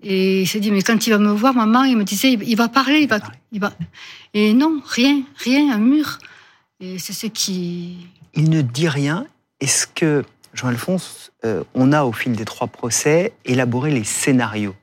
Et 0.02 0.42
il 0.42 0.48
s'est 0.48 0.60
dit, 0.60 0.72
mais 0.72 0.82
quand 0.82 1.08
il 1.08 1.12
va 1.12 1.18
me 1.18 1.32
voir, 1.32 1.54
maman, 1.54 1.84
il 1.84 1.98
me 1.98 2.04
disait, 2.04 2.34
il 2.34 2.56
va 2.56 2.68
parler, 2.68 3.00
il 3.02 3.08
va, 3.08 3.20
il 3.52 3.62
va. 3.62 3.74
Et 4.34 4.54
non, 4.54 4.82
rien, 4.86 5.24
rien, 5.38 5.74
un 5.74 5.78
mur. 5.78 6.20
Et 6.82 7.00
c'est 7.00 7.14
ce 7.14 7.28
qui. 7.28 8.08
Il 8.34 8.50
ne 8.50 8.62
dit 8.62 8.90
rien. 8.90 9.26
Est-ce 9.62 9.88
que, 9.88 10.26
Jean-Alphonse, 10.54 11.32
euh, 11.46 11.64
on 11.74 11.94
a 11.94 12.04
au 12.04 12.12
fil 12.12 12.34
des 12.34 12.46
trois 12.46 12.68
procès 12.68 13.34
élaboré 13.46 13.92
les 13.92 14.04
scénarios 14.04 14.76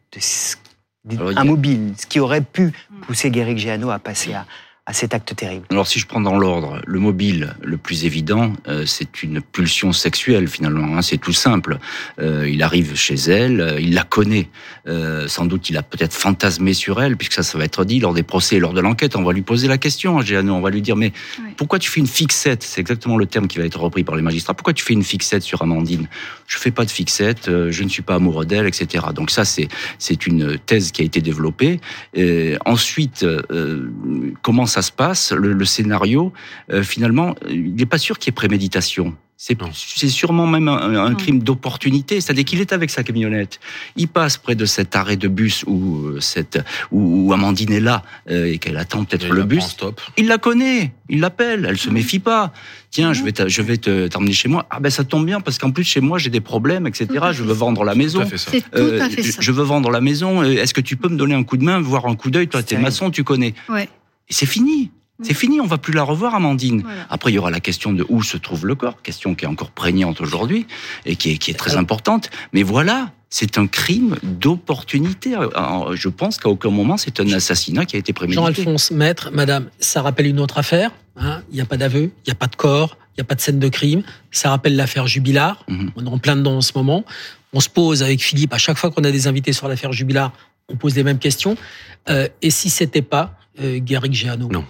un 1.35 1.45
mobile, 1.45 1.95
ce 1.99 2.07
qui 2.07 2.21
aurait 2.21 2.41
pu 2.43 2.73
pousser 3.03 3.31
Guéric 3.31 3.59
Géano 3.59 3.91
à 3.91 3.99
passer 3.99 4.35
à, 4.35 4.47
à 4.91 4.93
cet 4.93 5.15
acte 5.15 5.37
terrible 5.37 5.67
Alors 5.71 5.87
si 5.87 6.01
je 6.01 6.07
prends 6.07 6.21
dans 6.21 6.37
l'ordre, 6.37 6.83
le 6.85 6.99
mobile, 6.99 7.55
le 7.63 7.77
plus 7.77 8.05
évident, 8.07 8.53
euh, 8.67 8.85
c'est 8.87 9.23
une 9.23 9.41
pulsion 9.41 9.93
sexuelle 9.93 10.49
finalement, 10.49 10.97
hein, 10.97 11.03
c'est 11.03 11.17
tout 11.17 11.33
simple. 11.33 11.79
Euh, 12.19 12.49
il 12.49 12.61
arrive 12.61 12.97
chez 12.97 13.15
elle, 13.15 13.61
euh, 13.61 13.81
il 13.81 13.95
la 13.95 14.03
connaît, 14.03 14.49
euh, 14.89 15.29
sans 15.29 15.45
doute 15.45 15.71
il 15.71 15.77
a 15.77 15.85
peut-être 15.85 16.13
fantasmé 16.13 16.75
sur 16.75 17.01
elle, 17.01 17.17
puisque 17.17 17.35
ça, 17.35 17.45
ça 17.45 17.57
va 17.57 17.65
être 17.65 17.85
dit 17.85 18.01
lors 18.01 18.15
des 18.15 18.25
procès, 18.25 18.59
lors 18.59 18.73
de 18.73 18.81
l'enquête, 18.81 19.15
on 19.15 19.23
va 19.23 19.33
lui 19.33 19.43
poser 19.43 19.69
la 19.69 19.79
question, 19.79 20.17
on 20.17 20.61
va 20.61 20.71
lui 20.71 20.83
dire, 20.83 20.97
mais 20.97 21.13
pourquoi 21.57 21.79
tu 21.79 21.89
fais 21.89 22.01
une 22.01 22.09
fixette? 22.09 22.65
C'est 22.65 22.81
exactement 22.81 23.17
le 23.17 23.27
terme 23.27 23.47
qui 23.47 23.59
va 23.59 23.65
être 23.65 23.79
repris 23.79 24.03
par 24.03 24.17
les 24.17 24.23
magistrats. 24.23 24.55
Pourquoi 24.55 24.73
tu 24.73 24.85
fais 24.85 24.95
une 24.95 25.05
fixette 25.05 25.45
sur 25.45 25.63
Amandine? 25.63 26.09
Je 26.49 26.59
fais 26.59 26.73
pas 26.73 26.85
de 26.85 26.91
fixette, 26.91 27.47
je 27.47 27.83
ne 27.85 27.89
suis 27.89 28.03
pas 28.03 28.17
amoureux 28.17 28.45
d'elle, 28.45 28.67
etc. 28.67 29.07
Donc 29.15 29.31
ça, 29.31 29.45
c'est 29.45 29.69
c'est 30.01 30.27
une 30.27 30.59
thèse 30.59 30.91
qui 30.91 31.03
a 31.03 31.05
été 31.05 31.21
développée. 31.21 31.81
ensuite, 32.65 33.25
comment 34.43 34.67
ça 34.67 34.80
se 34.83 34.93
passe, 34.93 35.33
le, 35.33 35.65
scénario, 35.65 36.33
euh, 36.73 36.83
finalement, 36.83 37.35
il 37.49 37.75
n'est 37.75 37.87
pas 37.87 37.99
sûr 37.99 38.19
qu'il 38.19 38.31
y 38.31 38.33
ait 38.33 38.35
préméditation. 38.35 39.15
C'est 39.73 40.11
sûrement 40.11 40.47
même 40.47 40.69
un, 40.69 41.15
crime 41.15 41.39
d'opportunité, 41.39 42.21
c'est-à-dire 42.21 42.45
qu'il 42.45 42.61
est 42.61 42.75
avec 42.75 42.91
sa 42.91 43.03
camionnette. 43.03 43.59
Il 43.97 44.07
passe 44.07 44.37
près 44.37 44.55
de 44.55 44.67
cet 44.67 44.95
arrêt 44.97 45.17
de 45.17 45.29
bus 45.29 45.65
où, 45.67 46.09
euh, 46.09 46.21
cette, 46.21 46.63
où, 46.93 47.33
Amandine 47.33 47.73
est 47.73 47.81
là 47.81 48.03
euh, 48.29 48.53
et 48.53 48.59
qu'elle 48.59 48.77
attend 48.77 49.05
peut-être 49.05 49.31
le 49.31 49.45
bus. 49.45 49.65
Stop. 49.65 49.99
Il 50.19 50.27
la 50.27 50.37
connaît, 50.37 50.93
il 51.09 51.21
l'appelle, 51.21 51.67
elle 51.67 51.79
se 51.79 51.89
méfie 51.89 52.19
pas. 52.19 52.53
Tiens, 52.91 53.15
je 53.15 53.23
vais 53.23 53.33
je 53.49 53.63
vais 53.63 53.79
t'emmener 53.79 54.33
chez 54.33 54.49
moi. 54.49 54.67
Ah 54.69 54.79
ben 54.79 54.91
ça 54.91 55.05
tombe 55.05 55.25
bien 55.25 55.41
parce 55.41 55.57
qu'en 55.57 55.71
plus 55.71 55.85
chez 55.85 56.03
moi 56.03 56.19
j'ai 56.19 56.29
des 56.29 56.43
problèmes, 56.43 56.87
etc. 56.87 57.09
Je 57.33 57.43
veux 57.43 57.55
vendre 57.55 57.83
la 57.85 57.95
maison. 57.95 58.23
Je 58.75 59.53
veux 59.53 59.65
vendre 59.65 59.91
la 59.91 60.03
maison. 60.03 60.43
Est-ce 60.43 60.75
que 60.75 60.83
tu 60.83 60.97
peux 60.97 61.09
me 61.09 61.17
donner 61.17 61.35
un 61.35 61.45
coup 61.45 61.57
de 61.57 61.65
main, 61.65 61.81
voir 61.81 62.05
un 62.07 62.15
coup 62.15 62.31
d'œil? 62.31 62.49
Toi, 62.49 62.63
t'es 62.63 62.77
maçon, 62.77 63.11
tu 63.11 63.25
connais. 63.25 63.55
Ouais. 63.71 63.89
Et 64.31 64.35
c'est 64.35 64.47
fini. 64.47 64.91
C'est 65.23 65.35
fini, 65.35 65.61
on 65.61 65.67
va 65.67 65.77
plus 65.77 65.93
la 65.93 66.03
revoir, 66.03 66.35
Amandine. 66.35 66.83
Après, 67.11 67.31
il 67.31 67.35
y 67.35 67.39
aura 67.39 67.51
la 67.51 67.61
question 67.61 67.93
de 67.93 68.07
où 68.09 68.23
se 68.23 68.39
trouve 68.39 68.67
le 68.67 68.75
corps, 68.75 69.03
question 69.03 69.35
qui 69.35 69.45
est 69.45 69.49
encore 69.49 69.71
prégnante 69.71 70.23
aujourd'hui 70.23 70.67
et 71.05 71.15
qui 71.17 71.33
est, 71.33 71.37
qui 71.37 71.51
est 71.51 71.55
très 71.55 71.77
importante. 71.77 72.31
Mais 72.55 72.63
voilà, 72.63 73.13
c'est 73.29 73.59
un 73.59 73.67
crime 73.67 74.17
d'opportunité. 74.23 75.37
Je 75.93 76.09
pense 76.09 76.39
qu'à 76.39 76.49
aucun 76.49 76.71
moment, 76.71 76.97
c'est 76.97 77.21
un 77.21 77.31
assassinat 77.33 77.85
qui 77.85 77.97
a 77.97 77.99
été 77.99 78.13
prémédité. 78.13 78.41
Jean-Alphonse, 78.41 78.93
maître, 78.93 79.31
madame, 79.33 79.67
ça 79.79 80.01
rappelle 80.01 80.27
une 80.27 80.41
autre 80.41 80.57
affaire. 80.57 80.91
Hein. 81.17 81.43
Il 81.51 81.57
n'y 81.57 81.61
a 81.61 81.67
pas 81.67 81.77
d'aveu, 81.77 82.05
il 82.05 82.29
n'y 82.29 82.33
a 82.33 82.37
pas 82.37 82.47
de 82.47 82.57
corps, 82.57 82.97
il 83.11 83.21
n'y 83.21 83.23
a 83.23 83.25
pas 83.25 83.35
de 83.35 83.41
scène 83.41 83.59
de 83.59 83.69
crime. 83.69 84.03
Ça 84.31 84.51
rappelle 84.51 84.75
l'affaire 84.75 85.07
Jubilard. 85.07 85.65
Mhm. 85.69 85.91
On 85.97 86.07
est 86.07 86.09
en 86.09 86.19
plein 86.19 86.37
dedans 86.37 86.57
en 86.57 86.61
ce 86.63 86.73
moment. 86.75 87.05
On 87.53 87.61
se 87.61 87.69
pose 87.69 88.03
avec 88.03 88.23
Philippe, 88.23 88.55
à 88.55 88.59
chaque 88.59 88.79
fois 88.79 88.91
qu'on 88.91 89.05
a 89.05 89.11
des 89.11 89.27
invités 89.27 89.53
sur 89.53 89.69
l'affaire 89.69 89.93
Jubilard, 89.93 90.33
on 90.69 90.77
pose 90.77 90.95
les 90.95 91.03
mêmes 91.03 91.19
questions. 91.19 91.57
Euh, 92.09 92.29
et 92.43 92.51
si 92.51 92.71
c'était 92.71 93.03
pas 93.03 93.37
euh, 93.61 93.81
Géano 94.11 94.49
Non. 94.49 94.65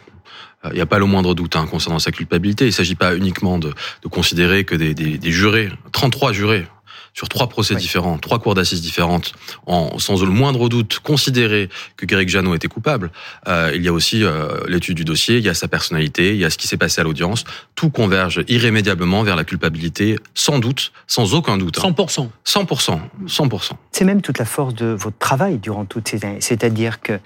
Il 0.66 0.74
n'y 0.74 0.80
a 0.80 0.86
pas 0.86 0.98
le 0.98 1.06
moindre 1.06 1.34
doute 1.34 1.56
hein, 1.56 1.66
concernant 1.70 1.98
sa 1.98 2.12
culpabilité. 2.12 2.64
Il 2.64 2.68
ne 2.68 2.72
s'agit 2.72 2.94
pas 2.94 3.16
uniquement 3.16 3.58
de, 3.58 3.72
de 4.02 4.08
considérer 4.08 4.64
que 4.64 4.74
des, 4.74 4.92
des, 4.92 5.16
des, 5.16 5.32
jurés, 5.32 5.70
33 5.92 6.32
jurés, 6.32 6.66
sur 7.14 7.28
trois 7.28 7.48
procès 7.48 7.74
différents, 7.74 8.18
trois 8.18 8.38
cours 8.38 8.54
d'assises 8.54 8.82
différentes, 8.82 9.32
en, 9.66 9.98
sans 9.98 10.22
le 10.22 10.30
moindre 10.30 10.68
doute 10.68 11.00
considérer 11.00 11.68
que 11.96 12.06
Greg 12.06 12.28
Jeannot 12.28 12.54
était 12.54 12.68
coupable. 12.68 13.10
Euh, 13.48 13.72
il 13.74 13.82
y 13.82 13.88
a 13.88 13.92
aussi 13.92 14.22
euh, 14.22 14.60
l'étude 14.68 14.96
du 14.96 15.04
dossier, 15.04 15.38
il 15.38 15.44
y 15.44 15.48
a 15.48 15.54
sa 15.54 15.68
personnalité, 15.68 16.30
il 16.30 16.38
y 16.38 16.44
a 16.44 16.50
ce 16.50 16.58
qui 16.58 16.68
s'est 16.68 16.76
passé 16.76 17.00
à 17.00 17.04
l'audience. 17.04 17.44
Tout 17.74 17.90
converge 17.90 18.44
irrémédiablement 18.48 19.22
vers 19.22 19.36
la 19.36 19.44
culpabilité, 19.44 20.18
sans 20.34 20.58
doute, 20.58 20.92
sans 21.06 21.34
aucun 21.34 21.56
doute. 21.56 21.78
100%. 21.78 22.28
100%. 22.46 23.00
100%. 23.26 23.70
C'est 23.92 24.04
même 24.04 24.22
toute 24.22 24.38
la 24.38 24.44
force 24.44 24.74
de 24.74 24.86
votre 24.86 25.18
travail 25.18 25.58
durant 25.58 25.84
toutes 25.84 26.08
ces 26.08 26.24
années. 26.24 26.40
C'est-à-dire 26.40 27.00
que 27.00 27.18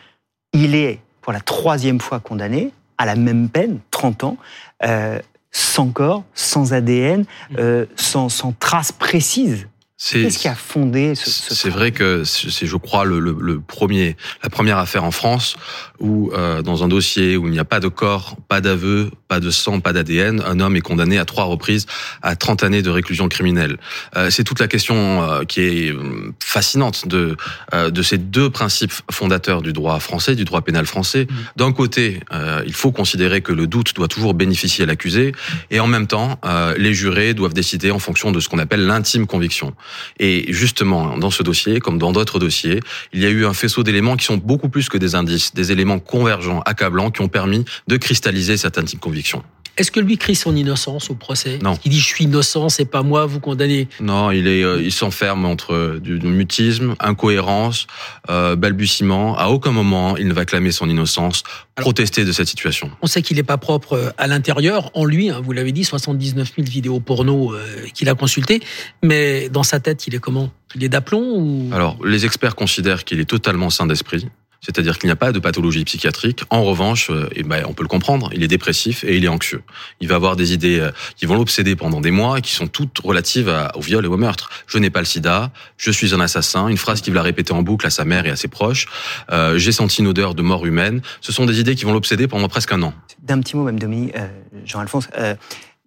il 0.53 0.77
est 0.77 1.01
pour 1.25 1.33
la 1.33 1.41
troisième 1.41 2.03
fois 2.03 2.21
condamné 2.21 2.71
à 2.99 3.07
la 3.07 3.17
même 3.17 3.49
peine, 3.49 3.79
30 3.91 4.25
ans, 4.25 4.37
euh, 4.85 5.19
sans 5.53 5.89
corps, 5.89 6.23
sans 6.35 6.75
ADN, 6.75 7.23
mmh. 7.23 7.55
euh, 7.59 7.87
sans, 7.97 8.29
sans 8.29 8.53
traces 8.53 8.93
précises 8.93 9.67
Qu'est-ce 10.13 10.39
qui 10.39 10.49
a 10.49 10.55
fondé 10.55 11.15
ce, 11.15 11.31
ce 11.31 11.55
C'est 11.55 11.71
vrai 11.71 11.93
que 11.93 12.25
c'est, 12.25 12.67
je 12.67 12.77
crois, 12.77 13.05
le, 13.05 13.19
le, 13.19 13.37
le, 13.41 13.61
premier, 13.61 14.17
la 14.43 14.51
première 14.51 14.79
affaire 14.79 15.05
en 15.05 15.11
France 15.11 15.57
où, 16.01 16.31
euh, 16.33 16.63
dans 16.63 16.85
un 16.85 16.89
dossier 16.89 17.37
où 17.37 17.47
il 17.47 17.53
n'y 17.53 17.59
a 17.59 17.65
pas 17.65 17.81
de 17.81 17.89
corps, 17.89 18.37
pas 18.49 18.61
d'aveu, 18.61 19.11
pas 19.29 19.41
de 19.41 19.51
sang, 19.51 19.81
pas 19.81 19.93
d'ADN, 19.93 20.43
un 20.47 20.61
homme 20.61 20.77
est 20.77 20.81
condamné 20.81 21.19
à 21.19 21.25
trois 21.25 21.45
reprises 21.45 21.87
à 22.23 22.37
30 22.37 22.63
années 22.63 22.83
de 22.83 22.91
réclusion 22.91 23.29
criminelle. 23.29 23.79
Euh, 24.17 24.31
c'est 24.31 24.45
toute 24.45 24.61
la 24.61 24.69
question 24.69 25.23
euh, 25.23 25.45
qui 25.45 25.61
est 25.61 25.93
euh, 25.93 26.33
fascinante 26.43 27.09
de 27.09 27.37
euh, 27.73 27.91
de 27.91 28.03
ces 28.03 28.19
deux 28.19 28.51
principes 28.51 28.93
fondateurs 29.11 29.63
du 29.63 29.73
droit 29.73 29.99
français, 30.01 30.35
du 30.35 30.45
droit 30.45 30.63
pénal 30.63 30.87
français. 30.87 31.27
Mmh. 31.29 31.35
D'un 31.57 31.73
côté, 31.73 32.21
il 32.67 32.73
faut 32.73 32.93
considérer 32.93 33.41
que 33.41 33.53
le 33.53 33.67
doute 33.67 33.95
doit 33.95 34.09
toujours 34.09 34.35
bénéficier 34.35 34.85
à 34.85 34.87
l'accusé, 34.87 35.33
et 35.71 35.81
en 35.81 35.87
même 35.87 36.07
temps, 36.07 36.39
les 36.77 36.95
jurés 36.95 37.35
doivent 37.35 37.55
décider 37.55 37.91
en 37.91 37.99
fonction 37.99 38.33
de 38.33 38.41
ce 38.41 38.49
qu'on 38.49 38.59
appelle 38.59 38.87
l'intime 38.87 39.27
conviction. 39.27 39.75
Et 40.19 40.53
justement, 40.53 41.17
dans 41.19 41.31
ce 41.31 41.43
dossier, 41.43 41.81
comme 41.81 41.99
dans 41.99 42.13
d'autres 42.13 42.39
dossiers, 42.39 42.81
il 43.13 43.21
y 43.21 43.27
a 43.27 43.31
eu 43.31 43.45
un 43.47 43.55
faisceau 43.55 43.83
d'éléments 43.83 44.17
qui 44.17 44.25
sont 44.25 44.37
beaucoup 44.37 44.69
plus 44.69 44.89
que 44.89 44.99
des 44.99 45.15
indices, 45.15 45.55
des 45.55 45.73
éléments 45.73 45.99
convergents, 45.99 46.61
accablants, 46.67 47.11
qui 47.11 47.21
ont 47.21 47.29
permis 47.29 47.65
de 47.89 47.97
cristalliser 47.97 48.57
cette 48.57 48.79
intime 48.79 48.99
conviction. 48.99 49.43
Est-ce 49.77 49.91
que 49.91 50.01
lui 50.01 50.19
crie 50.19 50.35
son 50.35 50.55
innocence 50.55 51.11
au 51.11 51.15
procès? 51.15 51.59
Non. 51.63 51.79
Il 51.85 51.91
dit 51.91 51.99
je 51.99 52.07
suis 52.07 52.25
innocent, 52.25 52.69
c'est 52.69 52.85
pas 52.85 53.03
moi, 53.03 53.27
vous 53.27 53.41
condamnez. 53.41 53.89
Non, 54.01 54.31
il 54.31 54.47
est, 54.47 54.63
euh, 54.63 54.83
il 54.83 54.93
s'enferme 54.93 55.45
entre 55.45 55.99
du, 56.01 56.19
mutisme, 56.21 56.95
incohérence, 57.01 57.87
euh, 58.31 58.57
balbutiement. 58.57 59.37
À 59.37 59.49
aucun 59.49 59.73
moment 59.73 60.17
il 60.17 60.29
ne 60.29 60.35
va 60.35 60.45
clamer 60.45 60.73
son 60.73 60.89
innocence, 60.89 61.43
protester 61.77 62.25
de 62.25 62.33
cette 62.33 62.49
situation. 62.49 62.91
On 63.03 63.07
sait 63.07 63.23
qu'il 63.23 63.37
n'est 63.37 63.43
pas 63.43 63.59
propre 63.59 63.95
euh, 63.95 64.11
à 64.19 64.27
l'intérieur, 64.27 64.91
en 64.95 65.05
lui. 65.05 65.31
Hein, 65.31 65.41
vous 65.43 65.53
l'avez 65.53 65.73
dit, 65.73 65.85
79 65.85 66.53
000 66.57 66.69
vidéos 66.69 67.01
porno 67.01 67.55
euh, 67.55 67.87
qu'il 67.95 68.09
a 68.09 68.15
consultées, 68.15 68.61
mais 69.03 69.49
dans 69.49 69.63
sa 69.63 69.81
tête, 69.81 70.07
il 70.07 70.15
est 70.15 70.19
comment? 70.19 70.51
Il 70.75 70.85
est 70.85 70.89
d'aplomb 70.89 71.37
ou? 71.37 71.71
Alors, 71.73 71.99
les 72.05 72.25
experts 72.25 72.57
considèrent 72.57 73.05
qu'il 73.05 73.21
est 73.21 73.25
totalement 73.25 73.71
sain 73.71 73.87
d'esprit 73.87 74.27
c'est-à-dire 74.65 74.99
qu'il 74.99 75.09
n'y 75.09 75.13
a 75.13 75.17
pas 75.17 75.33
de 75.33 75.39
pathologie 75.39 75.85
psychiatrique. 75.85 76.43
En 76.51 76.65
revanche, 76.65 77.11
euh, 77.11 77.29
eh 77.35 77.43
ben, 77.43 77.65
on 77.69 77.75
peut 77.75 77.83
le 77.83 77.89
comprendre, 77.89 78.31
il 78.33 78.43
est 78.43 78.49
dépressif 78.49 79.05
et 79.05 79.17
il 79.17 79.25
est 79.25 79.29
anxieux. 79.29 79.63
Il 80.01 80.09
va 80.09 80.17
avoir 80.17 80.37
des 80.37 80.53
idées 80.53 80.81
euh, 80.81 80.91
qui 81.17 81.27
vont 81.27 81.37
l'obséder 81.37 81.77
pendant 81.77 82.01
des 82.01 82.11
mois 82.11 82.39
et 82.39 82.43
qui 82.43 82.53
sont 82.53 82.67
toutes 82.67 82.99
relatives 82.99 83.53
au 83.75 83.81
viol 83.81 84.05
et 84.05 84.09
au 84.09 84.17
meurtre. 84.17 84.51
Je 84.67 84.79
n'ai 84.79 84.91
pas 84.91 85.01
le 85.01 85.07
sida, 85.07 85.51
je 85.77 85.91
suis 85.91 86.15
un 86.15 86.21
assassin, 86.21 86.69
une 86.69 86.77
phrase 86.77 87.01
qu'il 87.01 87.13
va 87.13 87.23
répéter 87.23 87.53
en 87.53 87.63
boucle 87.63 87.87
à 87.87 87.91
sa 87.91 88.05
mère 88.05 88.27
et 88.27 88.31
à 88.31 88.37
ses 88.37 88.49
proches. 88.49 88.87
Euh, 89.31 89.59
J'ai 89.59 89.73
senti 89.73 90.01
une 90.01 90.09
odeur 90.09 90.35
de 90.35 90.43
mort 90.43 90.67
humaine. 90.67 91.03
Ce 91.21 91.33
sont 91.33 91.47
des 91.47 91.61
idées 91.61 91.75
qui 91.75 91.85
vont 91.85 91.93
l'obséder 91.93 92.29
pendant 92.29 92.49
presque 92.49 92.73
un 92.73 92.83
an. 92.83 92.95
D'un 93.23 93.41
petit 93.41 93.57
mot, 93.57 93.65
même 93.65 93.79
Dominique, 93.79 94.17
euh, 94.17 94.29
Jean-Alphonse, 94.65 95.09
euh, 95.19 95.35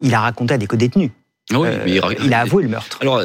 il 0.02 0.14
a 0.14 0.22
raconté 0.22 0.54
à 0.54 0.58
des 0.58 0.68
co-détenus 0.68 1.12
ah 1.54 1.60
oui, 1.60 1.70
mais 1.86 2.02
il, 2.26 2.34
a 2.34 2.42
avoué 2.42 2.64
le 2.64 2.70
meurtre. 2.70 2.98
Alors, 3.02 3.22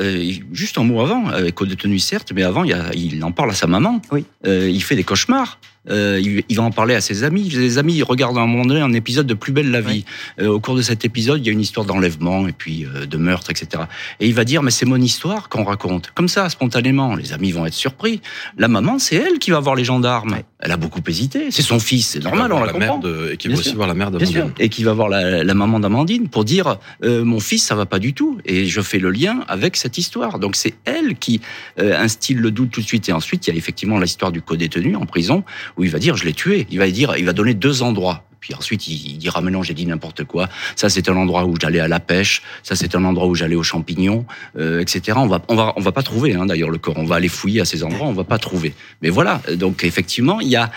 juste 0.53 0.79
un 0.79 0.85
mot 0.85 1.01
avant, 1.01 1.27
avec 1.27 1.57
co-détenu 1.57 1.99
certes, 1.99 2.33
mais 2.33 2.45
avant, 2.45 2.63
il, 2.63 2.77
il, 2.95 3.25
en 3.25 3.33
parle 3.33 3.51
à 3.51 3.55
sa 3.55 3.67
maman. 3.67 4.01
Oui. 4.13 4.25
il 4.45 4.83
fait 4.83 4.95
des 4.95 5.05
cauchemars. 5.05 5.59
Euh, 5.91 6.21
il, 6.49 6.57
va 6.57 6.63
en 6.63 6.71
parler 6.71 6.95
à 6.95 7.01
ses 7.01 7.25
amis. 7.25 7.49
Les 7.49 7.79
amis 7.79 8.03
regardent 8.03 8.39
à 8.39 8.43
un 8.43 8.47
moment 8.47 8.65
donné 8.65 8.81
un 8.81 8.93
épisode 8.93 9.27
de 9.27 9.35
Plus 9.35 9.53
belle 9.53 9.71
la 9.71 9.81
vie. 9.81 10.05
Euh, 10.41 10.49
au 10.49 10.61
cours 10.61 10.77
de 10.77 10.83
cet 10.83 11.05
épisode, 11.05 11.41
il 11.41 11.47
y 11.47 11.49
a 11.49 11.53
une 11.53 11.61
histoire 11.61 11.85
d'enlèvement 11.85 12.47
et 12.47 12.53
puis 12.53 12.85
euh, 12.85 13.07
de 13.07 13.17
meurtre, 13.17 13.51
etc. 13.51 13.85
Et 14.21 14.29
il 14.29 14.35
va 14.35 14.45
dire, 14.45 14.63
mais 14.63 14.71
c'est 14.71 14.87
mon 14.87 15.01
histoire 15.01 15.49
qu'on 15.49 15.65
raconte. 15.65 16.13
Comme 16.15 16.29
ça, 16.29 16.49
spontanément. 16.49 17.17
Les 17.17 17.33
amis 17.33 17.51
vont 17.51 17.67
être 17.67 17.75
surpris. 17.75 18.21
La 18.57 18.69
maman, 18.69 18.99
c'est 18.99 19.17
elle 19.17 19.39
qui 19.39 19.51
va 19.51 19.59
voir 19.59 19.75
les 19.75 19.85
gendarmes. 19.85 20.37
Elle 20.61 20.71
a 20.71 20.77
beaucoup 20.77 21.01
hésité. 21.09 21.51
C'est 21.51 21.63
son 21.63 21.81
fils, 21.81 22.11
c'est 22.11 22.23
normal, 22.23 22.53
on 22.53 22.63
la, 22.63 22.73
comprend. 22.73 23.01
et 23.31 23.37
qui 23.37 23.49
va 23.49 23.55
aussi 23.55 23.75
voir 23.75 23.89
la 23.89 23.95
mère 23.95 24.13
d'Amandine. 24.13 24.53
Et 24.61 24.69
qui 24.69 24.85
va 24.85 24.93
voir 24.93 25.09
la, 25.09 25.43
la 25.43 25.55
maman 25.55 25.81
d'Amandine 25.81 26.29
pour 26.29 26.45
dire, 26.45 26.79
mon 27.03 27.41
fils, 27.41 27.65
ça 27.65 27.75
va 27.75 27.87
pas 27.87 27.99
du 27.99 28.15
tout. 28.15 28.39
Et 28.45 28.67
je 28.67 28.81
fais 28.81 28.99
le 28.99 29.11
lien 29.11 29.41
avec 29.49 29.77
cette 29.77 29.99
histoire. 29.99 30.39
Donc 30.39 30.55
c'est 30.55 30.75
elle 30.85 31.17
qui 31.17 31.41
instille 31.79 32.37
le 32.37 32.53
doute 32.53 32.71
tout 32.71 32.81
de 32.81 32.87
suite. 32.87 33.09
Et 33.09 33.13
ensuite, 33.13 33.47
il 33.47 33.51
y 33.51 33.53
a 33.53 33.57
effectivement 33.57 33.99
l'histoire 33.99 34.31
du 34.31 34.43
co-détenu 34.43 34.95
en 34.95 35.07
prison 35.07 35.45
où 35.77 35.85
il 35.85 35.91
va 35.91 35.99
dire 35.99 36.17
je 36.17 36.25
l'ai 36.25 36.33
tué. 36.33 36.67
Il 36.71 36.79
va 36.79 36.91
dire, 36.91 37.17
il 37.17 37.25
va 37.25 37.33
donner 37.33 37.55
deux 37.55 37.83
endroits. 37.83 38.25
Puis 38.43 38.55
ensuite, 38.55 38.89
il, 38.89 39.19
dira, 39.19 39.41
mais 39.41 39.53
non, 39.53 39.63
j'ai 39.63 39.73
dit 39.73 39.87
n'importe 39.87 40.25
quoi. 40.25 40.49
Ça, 40.75 40.89
c'est 40.89 41.09
un 41.09 41.15
endroit 41.15 41.45
où 41.45 41.55
j'allais 41.61 41.79
à 41.79 41.87
la 41.87 42.01
pêche. 42.01 42.43
Ça, 42.65 42.75
c'est 42.75 42.97
un 42.97 43.05
endroit 43.05 43.29
où 43.29 43.37
j'allais 43.37 43.55
aux 43.55 43.63
champignons, 43.63 44.27
euh, 44.59 44.81
etc. 44.81 45.17
On 45.17 45.29
va, 45.29 45.41
on 45.47 45.55
va, 45.55 45.73
on 45.77 45.81
va 45.81 45.93
pas 45.93 46.03
trouver, 46.03 46.35
hein, 46.35 46.47
d'ailleurs, 46.47 46.71
le 46.71 46.79
corps. 46.79 46.99
On 46.99 47.05
va 47.05 47.15
aller 47.15 47.29
fouiller 47.29 47.61
à 47.61 47.65
ces 47.65 47.85
endroits, 47.85 48.09
on 48.09 48.13
va 48.13 48.25
pas 48.25 48.39
trouver. 48.39 48.75
Mais 49.01 49.11
voilà. 49.11 49.41
Donc, 49.55 49.85
effectivement, 49.85 50.41
il 50.41 50.49
y 50.49 50.57
a, 50.57 50.73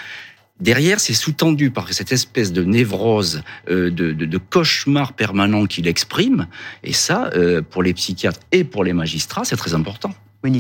Derrière, 0.61 1.01
c'est 1.01 1.13
sous-tendu 1.13 1.69
par 1.69 1.91
cette 1.91 2.13
espèce 2.13 2.53
de 2.53 2.63
névrose, 2.63 3.43
euh, 3.69 3.91
de, 3.91 4.13
de, 4.13 4.25
de, 4.25 4.37
cauchemar 4.37 5.11
permanent 5.11 5.65
qu'il 5.65 5.85
exprime. 5.85 6.47
Et 6.81 6.93
ça, 6.93 7.29
euh, 7.35 7.61
pour 7.61 7.83
les 7.83 7.93
psychiatres 7.93 8.39
et 8.53 8.63
pour 8.63 8.85
les 8.85 8.93
magistrats, 8.93 9.43
c'est 9.43 9.57
très 9.57 9.73
important. 9.73 10.13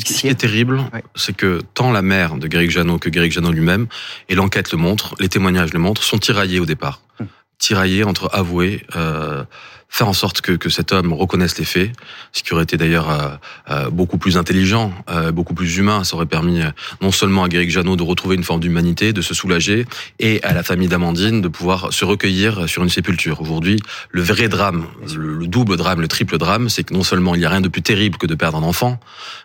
Ce 0.05 0.21
qui 0.21 0.27
est 0.27 0.35
terrible, 0.35 0.83
c'est 1.15 1.35
que 1.35 1.61
tant 1.73 1.91
la 1.91 2.01
mère 2.01 2.35
de 2.35 2.47
Greg 2.47 2.69
Janot 2.69 2.99
que 2.99 3.09
Greg 3.09 3.31
Janot 3.31 3.51
lui-même, 3.51 3.87
et 4.29 4.35
l'enquête 4.35 4.71
le 4.71 4.77
montre, 4.77 5.15
les 5.19 5.29
témoignages 5.29 5.73
le 5.73 5.79
montrent, 5.79 6.03
sont 6.03 6.17
tiraillés 6.17 6.59
au 6.59 6.65
départ. 6.65 7.01
Hum. 7.19 7.27
Tiraillés 7.57 8.03
entre 8.03 8.29
avoués, 8.33 8.85
euh, 8.95 9.43
faire 9.89 10.07
en 10.07 10.13
sorte 10.13 10.41
que, 10.41 10.51
que 10.51 10.69
cet 10.69 10.91
homme 10.91 11.13
reconnaisse 11.13 11.57
les 11.57 11.65
faits, 11.65 11.91
ce 12.31 12.43
qui 12.43 12.53
aurait 12.53 12.63
été 12.63 12.77
d'ailleurs 12.77 13.09
euh, 13.09 13.29
euh, 13.69 13.89
beaucoup 13.89 14.17
plus 14.17 14.37
intelligent, 14.37 14.91
euh, 15.09 15.31
beaucoup 15.31 15.53
plus 15.53 15.77
humain. 15.77 16.03
Ça 16.03 16.15
aurait 16.15 16.25
permis 16.25 16.59
non 17.01 17.11
seulement 17.11 17.43
à 17.43 17.47
Guéric 17.47 17.69
Janot 17.71 17.95
de 17.95 18.03
retrouver 18.03 18.35
une 18.35 18.43
forme 18.43 18.59
d'humanité, 18.59 19.13
de 19.13 19.21
se 19.21 19.33
soulager, 19.33 19.85
et 20.19 20.43
à 20.43 20.53
la 20.53 20.63
famille 20.63 20.87
d'Amandine 20.87 21.41
de 21.41 21.47
pouvoir 21.47 21.93
se 21.93 22.03
recueillir 22.03 22.67
sur 22.67 22.83
une 22.83 22.89
sépulture. 22.89 23.41
Aujourd'hui, 23.41 23.79
le 24.11 24.21
vrai 24.21 24.49
drame, 24.49 24.85
le, 25.15 25.47
double 25.47 25.77
drame, 25.77 26.01
le 26.01 26.07
triple 26.07 26.37
drame, 26.37 26.69
c'est 26.69 26.83
que 26.83 26.93
non 26.93 27.03
seulement 27.03 27.35
il 27.35 27.39
n'y 27.39 27.45
a 27.45 27.49
rien 27.49 27.61
de 27.61 27.69
plus 27.69 27.81
terrible 27.81 28.17
que 28.17 28.27
de 28.27 28.35
perdre 28.35 28.57
un 28.57 28.63
enfant, 28.63 28.99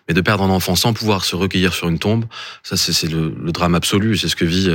mais 0.07 0.13
de 0.13 0.21
perdre 0.21 0.43
un 0.43 0.49
enfant 0.49 0.75
sans 0.75 0.93
pouvoir 0.93 1.23
se 1.23 1.35
recueillir 1.35 1.73
sur 1.73 1.87
une 1.87 1.99
tombe, 1.99 2.25
ça 2.63 2.75
c'est 2.75 3.09
le, 3.09 3.33
le, 3.41 3.51
drame 3.51 3.75
absolu. 3.75 4.17
C'est 4.17 4.27
ce 4.27 4.35
que 4.35 4.45
vit 4.45 4.69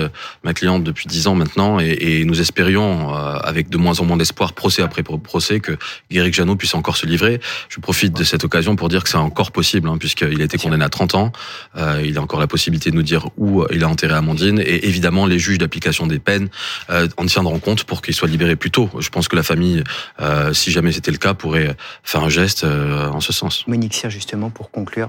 ma 0.44 0.54
cliente 0.54 0.84
depuis 0.84 1.06
dix 1.06 1.26
ans 1.26 1.34
maintenant, 1.34 1.80
et, 1.80 1.96
et 2.00 2.24
nous 2.24 2.40
espérions, 2.40 3.12
avec 3.14 3.68
de 3.68 3.76
moins 3.76 4.00
en 4.00 4.04
moins 4.04 4.16
d'espoir, 4.16 4.52
procès 4.52 4.82
après 4.82 5.02
procès, 5.02 5.55
que 5.60 5.76
Guéric 6.10 6.34
Janot 6.34 6.56
puisse 6.56 6.74
encore 6.74 6.96
se 6.96 7.06
livrer. 7.06 7.40
Je 7.68 7.80
profite 7.80 8.12
de 8.12 8.24
cette 8.24 8.44
occasion 8.44 8.76
pour 8.76 8.88
dire 8.88 9.02
que 9.02 9.10
c'est 9.10 9.16
encore 9.16 9.52
possible, 9.52 9.88
hein, 9.88 9.98
puisqu'il 9.98 10.40
a 10.40 10.44
été 10.44 10.58
condamné 10.58 10.84
à 10.84 10.88
30 10.88 11.14
ans. 11.14 11.32
Euh, 11.76 12.02
il 12.04 12.18
a 12.18 12.22
encore 12.22 12.40
la 12.40 12.46
possibilité 12.46 12.90
de 12.90 12.96
nous 12.96 13.02
dire 13.02 13.28
où 13.36 13.64
il 13.70 13.82
a 13.84 13.88
enterré 13.88 14.14
Amandine. 14.14 14.60
Et 14.60 14.86
évidemment, 14.86 15.26
les 15.26 15.38
juges 15.38 15.58
d'application 15.58 16.06
des 16.06 16.18
peines 16.18 16.48
euh, 16.90 17.08
en 17.16 17.26
tiendront 17.26 17.58
compte 17.58 17.84
pour 17.84 18.02
qu'il 18.02 18.14
soit 18.14 18.28
libéré 18.28 18.56
plus 18.56 18.70
tôt. 18.70 18.88
Je 18.98 19.08
pense 19.08 19.28
que 19.28 19.36
la 19.36 19.42
famille, 19.42 19.82
euh, 20.20 20.52
si 20.52 20.70
jamais 20.70 20.92
c'était 20.92 21.10
le 21.10 21.18
cas, 21.18 21.34
pourrait 21.34 21.76
faire 22.02 22.22
un 22.22 22.28
geste 22.28 22.64
euh, 22.64 23.08
en 23.08 23.20
ce 23.20 23.32
sens. 23.32 23.66
Monique 23.66 23.96
justement, 24.08 24.50
pour 24.50 24.70
conclure, 24.70 25.08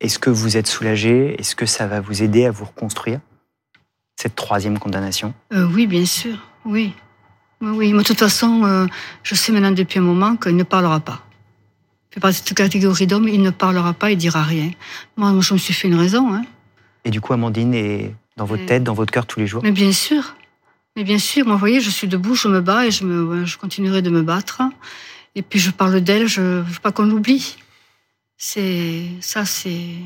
est-ce 0.00 0.18
que 0.18 0.30
vous 0.30 0.56
êtes 0.56 0.66
soulagé? 0.66 1.34
Est-ce 1.38 1.56
que 1.56 1.66
ça 1.66 1.86
va 1.86 2.00
vous 2.00 2.22
aider 2.22 2.46
à 2.46 2.50
vous 2.50 2.64
reconstruire 2.64 3.20
cette 4.16 4.36
troisième 4.36 4.78
condamnation? 4.78 5.34
Euh, 5.52 5.66
Oui, 5.66 5.86
bien 5.86 6.06
sûr, 6.06 6.36
oui. 6.64 6.92
Oui, 7.60 7.92
mais 7.92 7.98
de 7.98 8.04
toute 8.04 8.18
façon, 8.18 8.64
euh, 8.64 8.86
je 9.22 9.34
sais 9.34 9.52
maintenant 9.52 9.72
depuis 9.72 9.98
un 9.98 10.02
moment 10.02 10.36
qu'il 10.36 10.56
ne 10.56 10.62
parlera 10.62 11.00
pas. 11.00 11.24
Il 12.10 12.14
fait 12.14 12.20
partie 12.20 12.42
de 12.42 12.48
cette 12.48 12.56
catégorie 12.56 13.06
d'hommes, 13.06 13.28
il 13.28 13.42
ne 13.42 13.50
parlera 13.50 13.92
pas, 13.92 14.10
il 14.10 14.16
dira 14.16 14.42
rien. 14.42 14.70
Moi, 15.16 15.34
je 15.40 15.54
me 15.54 15.58
suis 15.58 15.74
fait 15.74 15.88
une 15.88 15.96
raison. 15.96 16.32
Hein. 16.32 16.44
Et 17.04 17.10
du 17.10 17.20
coup, 17.20 17.32
Amandine 17.32 17.74
est 17.74 18.14
dans 18.36 18.44
votre 18.44 18.64
tête, 18.66 18.84
dans 18.84 18.94
votre 18.94 19.12
cœur 19.12 19.26
tous 19.26 19.40
les 19.40 19.46
jours? 19.46 19.62
Mais 19.62 19.72
bien 19.72 19.92
sûr. 19.92 20.36
Mais 20.96 21.04
bien 21.04 21.18
sûr, 21.18 21.44
moi, 21.44 21.54
vous 21.54 21.60
voyez, 21.60 21.80
je 21.80 21.90
suis 21.90 22.08
debout, 22.08 22.34
je 22.34 22.48
me 22.48 22.60
bats 22.60 22.86
et 22.86 22.90
je, 22.90 23.04
me, 23.04 23.44
je 23.44 23.58
continuerai 23.58 24.02
de 24.02 24.10
me 24.10 24.22
battre. 24.22 24.62
Et 25.34 25.42
puis, 25.42 25.58
je 25.58 25.70
parle 25.70 26.00
d'elle, 26.00 26.26
je 26.26 26.40
ne 26.40 26.60
veux 26.62 26.80
pas 26.80 26.92
qu'on 26.92 27.06
l'oublie. 27.06 27.56
C'est 28.36 29.04
ça, 29.20 29.44
c'est 29.44 29.96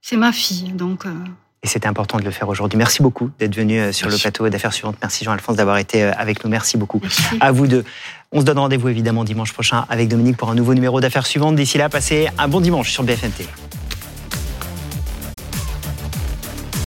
c'est 0.00 0.16
ma 0.16 0.32
fille, 0.32 0.72
donc. 0.72 1.04
Euh, 1.04 1.10
et 1.66 1.68
c'était 1.68 1.88
important 1.88 2.18
de 2.18 2.22
le 2.22 2.30
faire 2.30 2.48
aujourd'hui. 2.48 2.78
Merci 2.78 3.02
beaucoup 3.02 3.30
d'être 3.40 3.56
venu 3.56 3.80
euh, 3.80 3.90
sur 3.90 4.08
le 4.08 4.16
plateau 4.16 4.48
d'affaires 4.48 4.72
suivantes. 4.72 4.94
Merci 5.02 5.24
Jean-Alphonse 5.24 5.56
d'avoir 5.56 5.78
été 5.78 6.04
euh, 6.04 6.12
avec 6.16 6.44
nous. 6.44 6.48
Merci 6.48 6.76
beaucoup. 6.76 7.00
À 7.40 7.50
vous 7.50 7.66
deux. 7.66 7.84
On 8.30 8.38
se 8.38 8.44
donne 8.44 8.60
rendez-vous 8.60 8.88
évidemment 8.88 9.24
dimanche 9.24 9.52
prochain 9.52 9.84
avec 9.88 10.06
Dominique 10.06 10.36
pour 10.36 10.48
un 10.48 10.54
nouveau 10.54 10.74
numéro 10.74 11.00
d'affaires 11.00 11.26
suivantes. 11.26 11.56
D'ici 11.56 11.76
là, 11.76 11.88
passez 11.88 12.28
un 12.38 12.46
bon 12.46 12.60
dimanche 12.60 12.92
sur 12.92 13.02
BFM 13.02 13.32
TV. 13.32 13.48